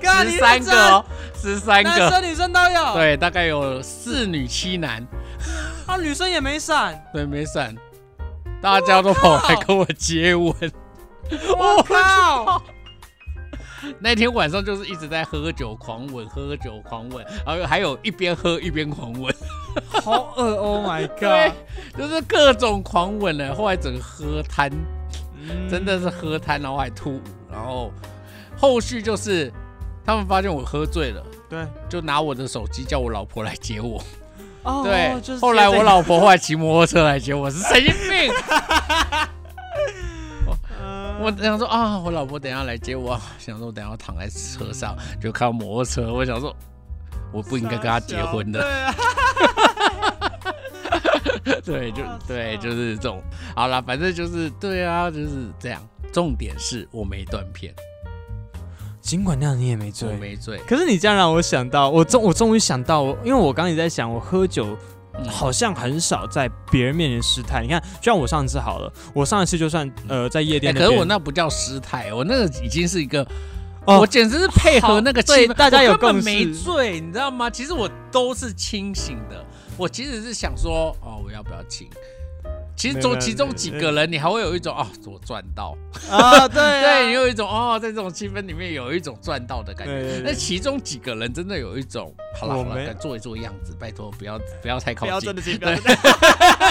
[0.03, 1.05] 干，十三个哦，
[1.35, 5.07] 十三个，男生女生都有，，对，大概有四女七男，
[5.87, 7.75] 啊，女生也没闪，对，没闪，
[8.61, 10.53] 大家都跑来跟我接吻。
[11.57, 12.63] 我靠，
[14.01, 19.35] 那天晚上就是一直在喝酒狂吻，喝酒狂吻，然后还有一边喝一边狂吻，
[19.89, 21.53] 好饿，Oh my god，，
[21.97, 23.55] 就是各种狂吻了。
[23.55, 24.71] 后来整个喝瘫，
[25.43, 27.21] 嗯真的是喝瘫，然后还吐，
[27.51, 27.93] 然后
[28.57, 29.53] 后续就是
[30.05, 34.03] 他们发现我喝醉了，对，就拿我的手机叫我老婆来接我。
[34.65, 38.33] 哦对，就是后来我老婆后来骑摩托车来接我，是神经病。
[41.19, 46.55] 嗯我想说啊，我老婆等一下来接我，想说我等一下躺在车上就靠摩托车，我想说
[47.33, 48.61] 我不应该跟她结婚的。
[48.61, 48.95] 对啊，
[51.65, 53.23] 对，就对，就是这种。
[53.55, 55.83] 好了，反正就是对啊，就是这样。
[56.13, 57.75] 重点是我没断片，
[59.03, 60.57] 尽管那样你也没我醉，没醉。
[60.67, 64.79] 可是你这样让我想到，我终我终于想到，我因为我刚刚也在想，我喝酒嗯
[65.27, 67.63] 好像很少在别人面前失态。
[67.63, 73.23] 你看，就像我上次好了，我上一次就算呃在夜哎店边，可是我那不叫失态，我那个已经是一个，
[73.85, 77.49] 哦我简直是配合那个 气氛，好对大家有共识我根本没醉，你知道吗？
[77.51, 79.45] 其实我都是清醒的，
[79.77, 81.89] 我其实是想说，哦，我要不要亲？
[82.79, 85.77] 其实中其中几个人，你还会有一种哦，我赚到，
[86.09, 90.23] 啊，对 对，你啊，有一种哦，在这种气氛里面有一种赚到的感觉。
[90.25, 95.09] 那其中几个人真的有一种，好了好了，做一做样子，拜托不要不要太靠近。
[95.09, 95.35] 不要真。
[95.35, 95.75] 的近，不对。
[95.75, 96.68] 要真的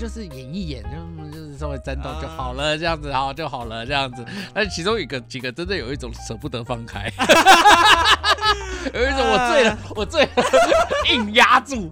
[0.00, 4.24] 就是演一演，就就是稍微沾到就好了，这样子好就好了，这样子。
[4.54, 7.12] 但是其中一个几个真的有一种舍不得放开，
[8.94, 10.30] 有一种我醉了，我醉了，
[11.12, 11.90] 硬压住。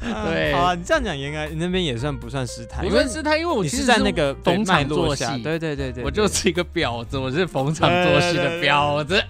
[0.00, 2.82] 对好啊，你这样讲应该你那边也算不算失态？
[2.82, 9.22] 不算失态，因为我其实是在那个逢场作，戏，对对对对，我就是一个婊子，我是逢场作戏的婊子。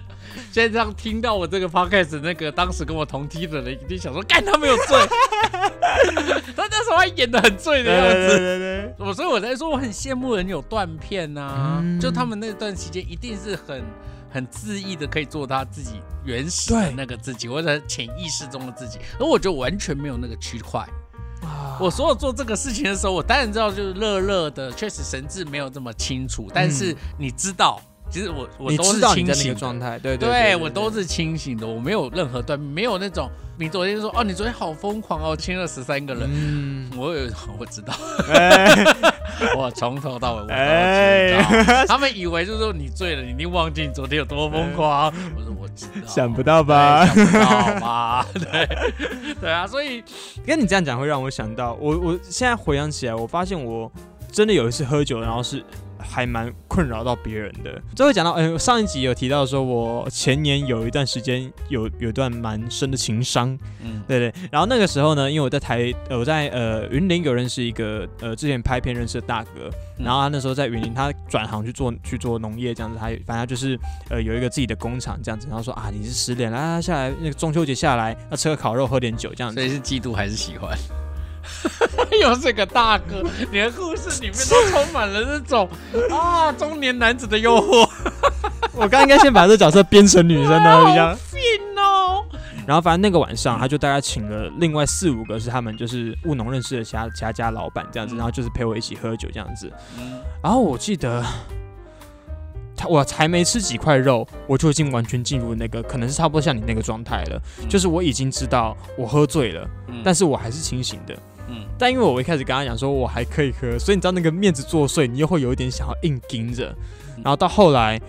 [0.53, 4.85] 现在这样听到我这个 podcast，那个当时跟我同梯的人一定想说，干他没有醉，
[6.55, 8.37] 他那时候还演的很醉的对对样子。
[8.37, 13.83] 对对我所以我在说，我很羡慕人有断片呐、嗯就他们那段期间一定是很
[14.29, 18.99] 很恣意的，可以做他自己原始的那个自己，或者潜意识中的自己。
[19.19, 20.81] 而我觉得完全没有那个区块。
[21.41, 27.81] 啊我所有做这个事情的时候，我当然知道就是乐乐的，确实神志没有这么清楚，但是你知道，
[28.13, 37.91] 其实我我都是清醒状态，对对对我都是清醒的，我没有任何断，没有那种你昨天说哦，你昨天好疯狂哦，亲了十三个人，嗯，我有 我知道，
[38.31, 38.71] 哎
[39.57, 41.85] 我从头到尾我都哎知道。
[41.87, 45.11] 他们以为就是说你醉了，你一定忘记你昨天有多疯狂。
[45.35, 47.07] 我说我知道，想不到吧？
[47.07, 48.25] 想不到吧？
[48.35, 48.67] 对
[49.41, 50.03] 对啊，所以
[50.45, 53.91] 跟你这样讲会让我想到，我我现在回想起来，我发现我
[54.31, 55.63] 真的有一次喝酒，然后是
[56.03, 57.81] 还蛮困扰到别人的。
[57.95, 64.33] 这会讲到，嗯、上一集有提到说，我前年有一段时间有有一段蛮深的情伤，嗯对对。
[64.51, 73.79] 然后那个时候呢，因为我在台，呃我在呃云林有认识一个呃之前拍片认识的大哥，嗯然后他那时候在云林，他转行去做去做农业这样子，他反正他就是
[74.09, 79.63] 呃有一个自己的工厂这样子，然后说啊你是失恋，来来下来那个中秋节下来要吃个烤肉，喝点酒这样子所。
[79.63, 80.77] 以是嫉妒还是喜欢？
[82.21, 85.69] 又是个大哥，你的故事里面都充满了那种
[86.09, 87.89] 啊中年男子的诱惑。
[88.73, 91.13] 我刚应该先把这角色编成女生的比较。
[91.31, 92.23] fin 哦，
[92.65, 99.71] 然后反正那个晚上，他就大概请了另外四五个是他们就是务农认识的其他其他家老板这样子，嗯然后就是陪我一起喝酒这样子。
[99.97, 101.23] 嗯然后我记得
[102.75, 111.15] 他我才没吃几块肉，我就已经完全进入那个可能是差不多像你那个状态了，就是我已经知道我喝醉了，嗯但是我还是清醒的。
[111.47, 116.73] 嗯但因为我一开始跟他讲说我还可以喝，所以你知道那个面子作祟，你又会有一点想要硬盯着。
[117.17, 118.01] 然后到后来，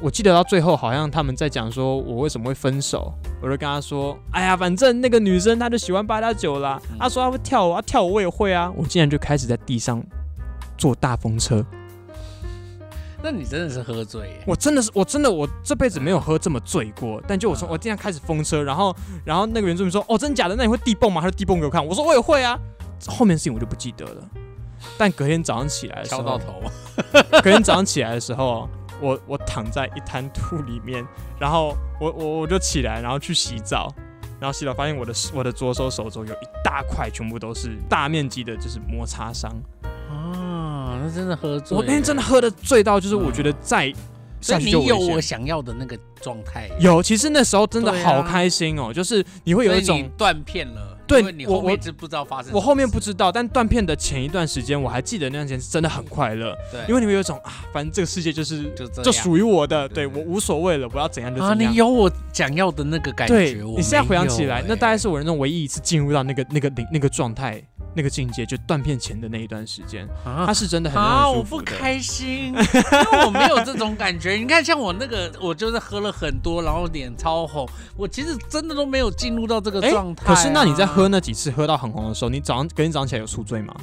[0.00, 10.02] 我记得到最后好像他们在讲说我为什么会分手，我就跟他说，哎呀，反正那个女生她就喜欢八加九啦，嗯她说她会跳舞，啊跳舞我也会啊，我竟然就开始在地上
[10.76, 11.64] 坐大风车。
[13.22, 14.42] 那你真的是喝醉耶？
[14.46, 17.22] 我真的是，我真的，我这辈子没有喝这么醉过。
[17.26, 18.94] 但就我从我今天开始风车，然后，
[19.24, 20.56] 然后那个原住民说：“哦，真的假的？
[20.56, 21.84] 那你会地蹦吗？”他就地蹦给我看。
[21.86, 22.58] 我说：“我也会啊。”
[23.06, 24.28] 后面的事情我就不记得了。
[24.98, 26.62] 但隔天早上起来的时候敲到，头，
[27.42, 28.68] 隔天早上起来的时候，
[29.00, 31.06] 我我躺在一滩土里面，
[31.38, 33.92] 然后我我我就起来，然后去洗澡，
[34.40, 39.52] 然后洗澡发现我的我的左手手肘有一大块，全部都是大面积的，就是摩擦伤。
[40.10, 40.61] 啊，
[41.02, 41.76] 那真的喝醉。
[41.76, 43.92] 我那天真的，喝的醉到，就是我觉得再
[44.40, 45.20] 所下去就危以你有我。
[45.20, 50.12] 想要的那个状态，有，其实那时候真的对啊好开心哦，就是你会有一所以你种。
[50.18, 52.56] 断片了，对因为你我我面一直不知道发生什么事。
[52.56, 61.72] 我后面不知道，但断片的前一段时间，我还记得那段时间是真的很快乐，对，因为你会有一种啊，反正这个世界就是就这样就属于我的，对我无所谓了，我要怎样就啊，怎样。
[61.72, 67.62] 你有我想要的那个感对觉，我你现在回想起来，那大概是我人生唯一一次进入到那个那个那个状态、
[67.94, 71.60] 那个境界，就断片前的那一段时间，啊它是真的很啊，我不。
[71.64, 74.32] 开心，因为我没有这种感觉。
[74.32, 77.66] 你看，像我那个，我就是喝了很多，然后脸超红，
[77.96, 81.08] 我其实真的都没有进入到这个哎状态、可是那你在喝？
[81.08, 83.74] 那几次喝到很红的时候，你早上隔天早上起来有宿醉吗？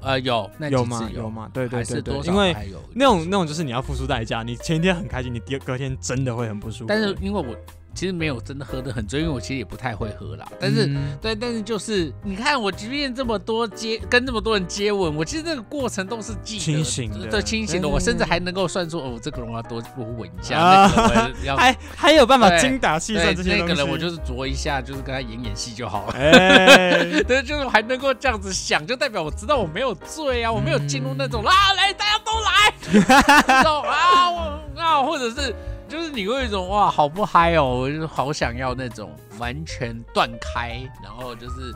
[0.00, 1.48] 呃，有，那有吗有吗？
[1.52, 2.54] 对对对对因为
[2.94, 6.84] 那种那种就是你要付出代价，你前一天很开心，你第二隔天真的会很不舒服。
[6.88, 7.54] 但是因为我
[7.96, 10.46] 其实没有真的喝的很醉，因为我其实也不太会喝啦。
[10.60, 17.82] 但是、嗯对，但是就是你看，我即便这么多接跟这么多人接吻，我其实这个过程都是记得清醒的对，清醒的。
[17.82, 21.56] 对我甚至还能够算出，哦，这个人我要多多吻一下，啊那个人要。
[21.56, 23.34] 还还有办法精打细算。
[23.44, 26.12] 那个人我就是啄一下，就是跟他演演戏就好了。
[26.12, 35.54] 哎， 对，就是还能够这样子想，就代表我知道我没有醉啊，我没有进入那种嗯啊，来大家都来， 那种啊，我啊，或者是
[35.88, 41.72] 就是你会有一种哇，好不嗨哦，我就是好想要那种完全断开，然后就是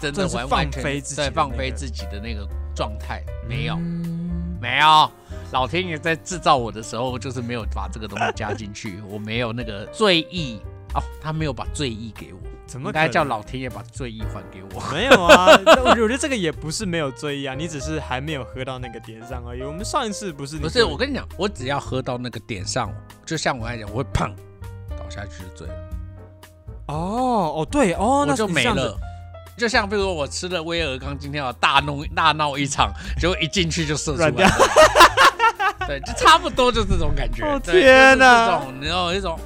[0.00, 5.10] 真的完完全放飞自己的对放那个飞自己的那个状态，没有、嗯没有。
[5.52, 10.60] 老天爷在制造我的时候，就是没有把这个东西加进去，我没有那个醉意
[10.94, 14.82] 哦，他没有把醉意给我，怎么应该叫老天爷把醉意还给我。
[14.92, 15.46] 没有啊？
[15.84, 19.62] 我我觉得这个也不是没有醉意啊，你只是还没有喝到那个点上而已。
[19.62, 22.92] 我们上一次不是你不是，我跟你讲，我只要喝到那个点上，
[23.24, 24.30] 就像我来讲，我会砰
[24.90, 25.74] 倒下去就醉了，
[26.86, 26.94] 哦
[27.58, 28.96] 哦对哦，那就没了。
[29.56, 34.50] 就像比如说我吃了威尔刚今天要大弄大闹一场，结果一进去就射出来了，
[35.86, 37.44] 对，就差不多就这种感觉。
[37.44, 39.38] 哦天哪哪，就是这种你知道有一种，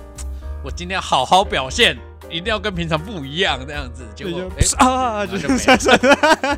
[0.65, 1.95] 我今天好好表现，
[2.31, 5.27] 一定要跟平常不一样这样子，结果对就哎、啊，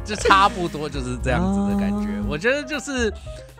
[0.04, 2.06] 就差不多就是这样子的感觉。
[2.06, 3.12] 哦我觉得就是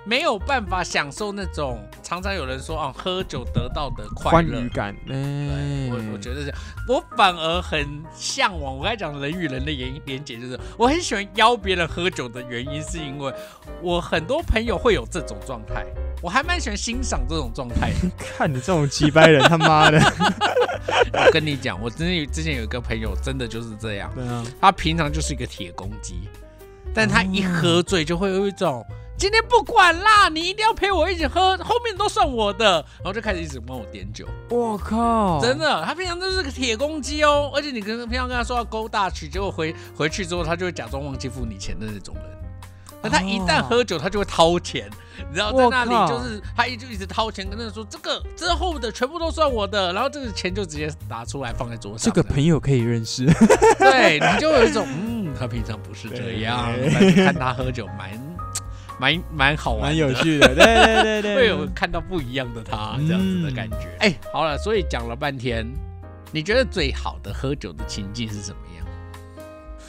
[0.06, 4.62] 没有办法享受那种常常有人说啊，喝酒得到的快乐。
[4.72, 6.54] 感，哎，我我觉得是，
[6.88, 7.84] 我反而很
[8.14, 8.76] 向往。
[8.76, 13.34] 我刚才讲人与人的连连结，就是我很喜欢邀别人喝酒的原因，是因为
[13.82, 15.84] 我很多朋友会有这种状态，
[16.22, 17.90] 我还蛮喜欢欣赏这种状态。
[18.16, 19.98] 看你这种鸡掰人，他妈的，
[21.14, 26.28] 我跟你讲，我真的有之前有一个朋友，真的就是这样，对啊，他平常就是一个铁公鸡，
[26.94, 28.86] 但他一喝醉就会有一种。
[29.18, 34.26] 今天不管啦，你一定要陪我一起喝，后面都算我的，然后就开始一直帮我点酒。
[34.50, 42.24] 我靠，真的，他平常都是个铁公鸡哦，而且你跟平常跟他说要勾大曲，结果回回去之后，他就会假装忘记付你钱的那种人。
[43.02, 44.90] 那他一旦喝酒，他就会掏钱，
[45.28, 51.98] 你知道，在那里就是他一就一直掏钱，跟他说这个之后的全部都算我的，然后这个钱就直接拿出来放在桌上。
[51.98, 53.24] 这个朋友可以认识，
[53.78, 58.10] 对你就有一种嗯，他平常不是这样，对 但是看他喝酒蛮
[58.98, 63.88] 蛮蛮好玩，蛮有趣的，对对对 对，会有看到不一样的他这样子的感觉。
[64.00, 65.66] 哎、好了，所以讲了半天，
[66.32, 68.85] 你觉得最好的喝酒的情境是什么样？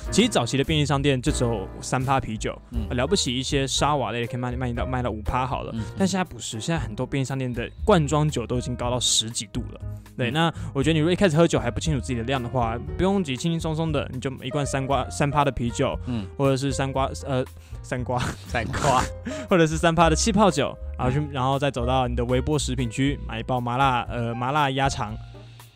[0.09, 2.59] 其实早期的便利商店就只有三趴啤酒，
[2.91, 5.81] 了不起一些沙瓦类的可以卖卖到卖到五趴好了，嗯。
[5.97, 9.81] 但现在不是，现在很多便利商店的罐装酒都已经高到十几度了。
[10.17, 10.33] 对，嗯。
[10.33, 17.45] 那我觉得你如果一开始喝酒还不清楚自己的量的话，不用急，轻轻松松的，你就一罐三瓜三趴的啤酒，嗯，或者是三瓜呃
[17.83, 19.03] 三瓜，三瓜，
[19.47, 25.13] 或者是三趴的气泡酒，然后去然后再走到你的微波食品区买一包麻辣呃麻辣鸭肠。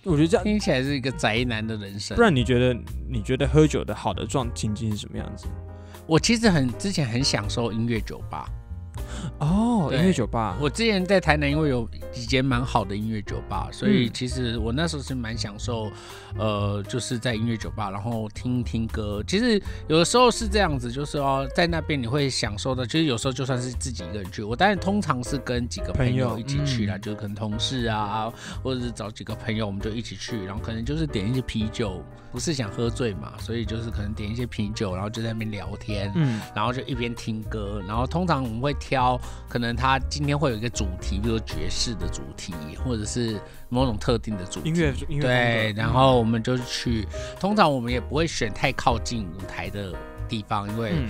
[0.04, 2.22] 我觉得这样，听起来是一个宅男的人生不。
[2.22, 2.80] 然你觉得
[3.10, 5.46] 你觉得喝酒的好的状情境是什么样子？
[6.08, 8.50] 我其实很之前很享受音乐酒吧，
[9.40, 14.12] 哦，音乐酒吧，我之前在台南因为有几间蛮好的音乐酒吧，所以嗯。
[14.14, 15.92] 其实我那时候是蛮享受，
[16.38, 19.24] 呃，就是在音乐酒吧，然后听听歌。
[19.28, 27.02] 其实有的时候是这样子，就是哦，在那边你会享受的，其实有时候就算是自己一个人去，我当然通常是跟几个朋朋友友一起去啦，嗯。
[27.02, 28.32] 就跟同事啊，
[28.62, 39.01] 或者是找几个朋友，我们就一起去，然后可能就是点一些啤酒，不是想喝醉嘛，所以就是可能点一些啤酒，然后就在那边聊天，嗯，然后就一边听歌，然后通常我们会挑，
[39.48, 43.40] 可能他今天会有一个主题，比如说爵士的主题，或者是
[43.70, 44.70] 某种特定的主题。
[44.70, 47.08] 音乐音乐对，然后我们就去，
[47.40, 49.94] 通常我们也不会选太靠近舞台的
[50.28, 51.10] 地方，因为嗯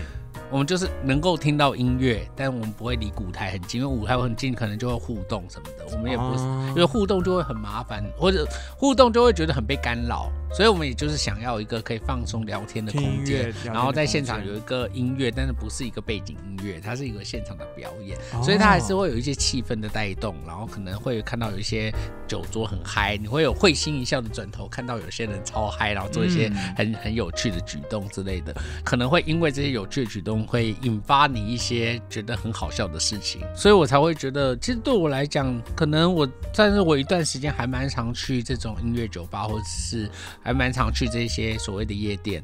[0.50, 6.44] 我们就是能够听到音乐，但我们不会离舞台很近，因为舞台很近可能就会互动什么的，我们也不是。
[6.44, 18.42] 哦因为互动就会很麻烦，或者互动就会觉得很被干扰，所以我们也就是想要一个可以放松聊天的空间然后在现场有一个音乐，但是不是一个背景音乐，它是一个现场的表演，哦。
[18.44, 21.94] 所以它还是会有一些气氛的带动，然后可能会看到有一些
[22.28, 26.76] 酒桌很嗨，你会有会心一笑的转头看到有些人超嗨，然后做一些嗯。
[26.76, 40.10] 很 很有趣的举动之类的，可能会因为这些有趣的举动会引发你一些觉得很好笑的事情，所以我才会觉得，其实对我来讲，可能我但是我一段时间还蛮常去这种音乐酒吧，或者是
[40.44, 42.44] 还蛮常去这些所谓的夜店。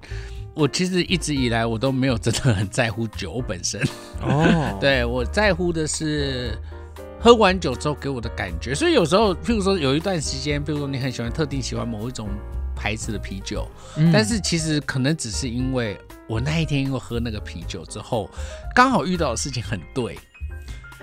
[0.53, 3.79] 我其实一直以来我都没有真的很在乎酒本身，
[4.21, 6.57] 哦， 对我在乎的是
[7.19, 8.73] 喝完酒之后给我的感觉。
[8.73, 12.27] 所以有时候，譬如说有一段时间，譬如说你很喜欢特定喜欢某一种
[12.75, 13.67] 牌子的啤酒，
[13.97, 15.95] 嗯但是其实可能只是因为
[16.27, 18.27] 我那一天因为喝那个啤酒之后，
[18.73, 20.17] 刚好遇到的事情很对，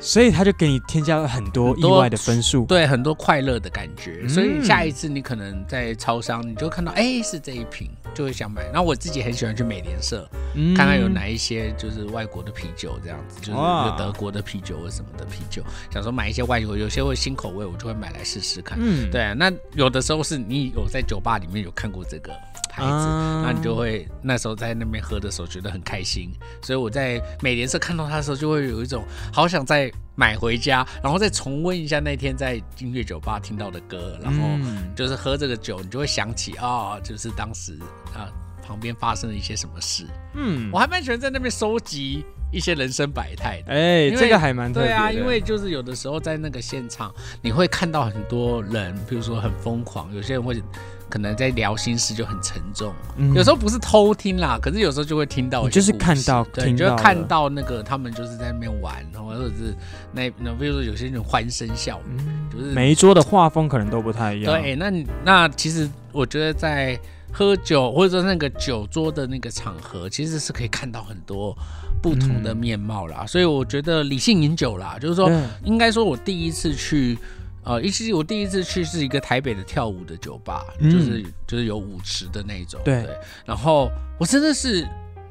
[0.00, 2.64] 所以他就给你添加了很多意外的分数。
[2.66, 8.62] 对很多快乐的感觉，嗯所以下一次你可能在超商，你就看到哎是这一瓶，就会想买。
[8.66, 13.52] 然后我自己很喜欢去美联社，嗯看看有哪一些就是外国的啤酒这样子，就是
[13.98, 18.78] 德国的啤酒或什么的啤酒，想说买一些外国，有些会新口味，我就会买来试试看。
[18.80, 22.32] 嗯，对啊，那有的时候是你有在酒吧里面有看过这个
[22.74, 37.78] 牌子，啊那你就会那时候在那边喝的时候觉得很开心，所以我在美联社看到它的时候，就会有一种好想再买回家，然后再重温一下那天在音乐酒吧听到的歌，然后嗯就是喝这个酒，你就会想起啊、就是当时
[38.12, 38.26] 啊、
[38.66, 40.06] 旁边发生了一些什么事。
[40.34, 43.72] 嗯我还蛮喜欢在那边收集一些人生百态的。
[43.72, 44.72] 哎，这个还蛮。
[44.72, 47.12] 对啊，因为就是有的时候在那个现场，
[47.42, 50.62] 你会看到很多人，比如说很疯狂，有些人会
[51.08, 59.74] 可能在聊心事就很沉重，嗯有时候不是偷听啦，可是有时候就会听到就是看到对，你就看到那个他们就是在那边玩，然后或者是
[60.12, 64.52] 那那比如说有些人欢声笑语，嗯就是每一桌的画风可能都不太一样。
[64.52, 64.90] 对，那
[65.24, 66.98] 那其实我觉得在
[67.30, 71.56] 喝酒或者说那个酒桌的那个场合，其实是可以看到很多
[72.02, 73.24] 不同的面貌啦。
[73.26, 75.30] 所以我觉得理性饮酒啦，就是说
[75.62, 77.18] 应该说我第一次去。
[77.64, 82.80] 呃，一其实我第一次去是一个台北的跳舞的酒吧，嗯就是就是有舞池的那种。
[82.84, 83.06] 对
[83.44, 84.86] 然后我真的是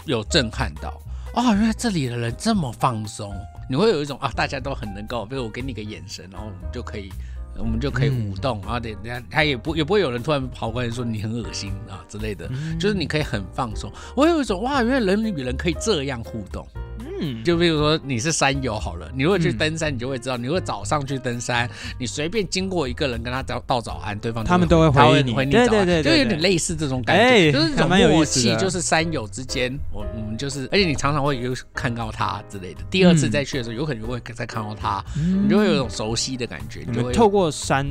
[0.06, 0.90] 有震撼到，
[1.36, 3.34] 哦，原来这里的人这么放松，
[3.70, 7.12] 你会有一种啊，大家都很能够，比如我给你个眼神，然后我们就可以。
[7.56, 13.94] 我们就可以舞动，然后等人家他也不也不会有人突然跑过来说你很恶心啊之类的，就是你可以很放松。
[14.16, 16.68] 我有一种哇，原来人与人可以这样互动。
[16.98, 17.06] 嗯，
[17.44, 21.70] 就比如说你是山友好了，你如果去嗯登山，你就会知道，你如果早上去登山，
[22.00, 25.52] 你随便经过一个人跟他道道早安，对方他们都会回应你对回你。
[25.52, 33.34] 早安对对对就有点类似这种感觉，哎就是这种默契，就是山友之间，我我们就是，而且你常常会有看到他之类的，第二次嗯。
[33.34, 37.90] 再去的时候，有可能会再看到他，你就会有一种熟悉的感觉，你就会透过山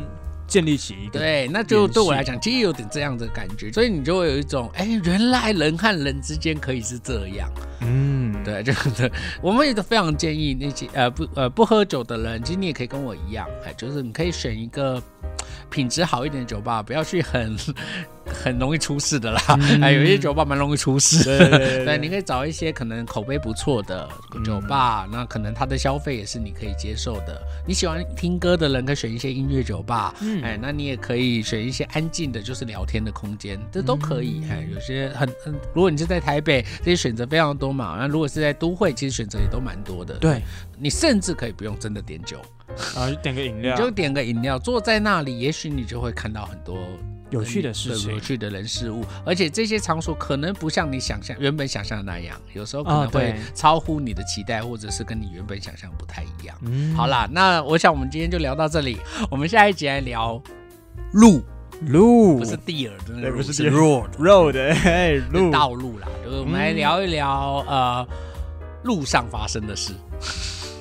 [0.53, 7.50] 建立起一个对，那就对我来讲，其实有点这样的感觉，所以你就会有一种，哎，原来人和人之间可以是这样。
[7.80, 15.03] 嗯，对，就是 我们也都非常建议那些呃不呃不喝酒的人，其实你也可以跟我一样，哎，就是你可以选一个
[15.70, 17.57] 品质好一点的酒吧，不要去很
[18.27, 19.41] 很容易出事的啦。
[19.81, 21.39] 哎，有一些酒吧蛮容易出事的。
[21.39, 24.09] 对对对 对，你可以找一些可能口碑不错的
[24.45, 27.41] 酒吧，那可能它的消费也是你可以接受的。
[27.66, 34.43] 你喜欢听歌的人，可以选一些音乐酒吧，嗯哎，那你也可以选一些安静的，就是聊天的空间，这都可以。
[34.51, 37.97] 哎，有些很很，如果你是在台北，这些选择非常多嘛。
[37.99, 40.14] 那如果是在都会，其实选择也都蛮多的。
[40.14, 40.43] 对，
[40.79, 42.39] 你甚至可以不用真的点酒，
[42.97, 46.79] 啊就点个饮你料， 就点个饮料，坐在那里，也许你就会看到很多
[47.33, 48.12] 有趣的事情。
[48.12, 56.57] 有趣的人事物，而且这些场所可能不像你想象原本想象的那样，有时候可啊能会超乎你的期待，或者是跟你原本想象不太一样。
[56.62, 56.95] 嗯。
[56.95, 58.99] 好啦，那我想我们今天就聊到这里，
[59.30, 60.41] 我们下一集来聊
[61.12, 61.43] 路，
[61.87, 62.39] 路。
[62.39, 65.51] 不是地儿的不是是 deer road，road 嘿是路。
[65.51, 68.07] 道路啦，就是我们来聊一聊、呃
[68.85, 69.93] 路上发生的事。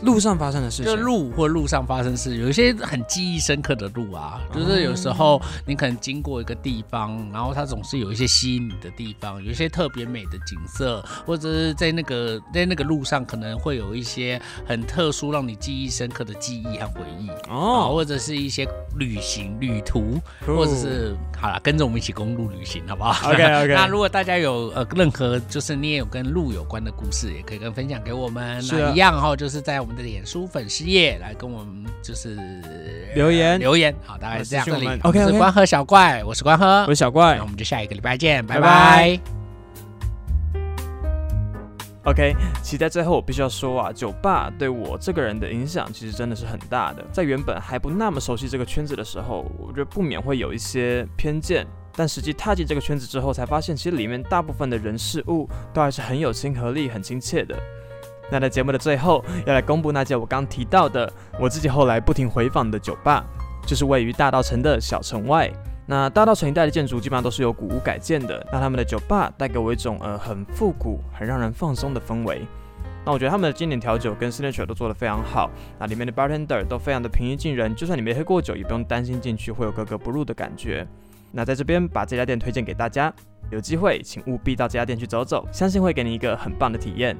[0.03, 17.29] 路上发生的事就情，路或路上发生事，有一些很记忆深刻的路啊，就是有时候你可能经过一个地方，然后它总是有一些吸引你的地方，有一些特别美的景色，或者是在那个在那个路上可能会有一些很特殊让你记忆深刻的记忆和回忆。
[17.29, 23.73] 啊，哦，或者是一些旅行、旅途，或者是好了，跟着我们一起公路旅行，好不好？OK，OK。
[23.75, 28.63] 那如果大家有呃任何就是你也有跟路有关的故事，也可以跟分享给我们。
[28.69, 32.35] 那一样哈，就是在我们的脸书粉丝页来跟我们就是
[33.15, 33.93] 留言留言。
[34.05, 34.65] 好，大概是这样。
[34.65, 39.19] 私讯我是关河小怪，我是关河我是，小怪那我们就下一个礼拜见，拜拜拜拜。
[42.03, 47.05] OK，其实在最后我必须要说啊，酒吧对我这个人的影响其实真的是很大的。
[47.11, 51.65] 在原本还不那么熟悉这个圈子的时候，我觉得不免会有一些偏见。
[51.93, 57.55] 但实际踏进这个圈子之后，才发现其实里面大部分的人事物都还是很有亲和力、很亲切的。
[58.31, 63.23] 那在节目的最后，要来公布那间我刚提到的，我自己后来不停回访的酒吧，
[63.67, 65.51] 就是位于大道城的小城外。
[65.85, 72.41] 那大道城一带的建筑基本上都是由古屋改建的，那他们的酒吧带给我一种呃很复古、很让人放松的氛围。
[73.03, 80.87] 那我觉得他们的经典调酒跟 signature 都做得非常好，那里面的 bartender 都非常的平易近人，就算你没喝过酒，也不用担心进去会有格格不入的感觉。
[81.31, 83.11] 那在这边把这家店推荐给大家，
[83.49, 87.17] 有机会请务必到这家店去走走，相信会给你一个很棒的体验。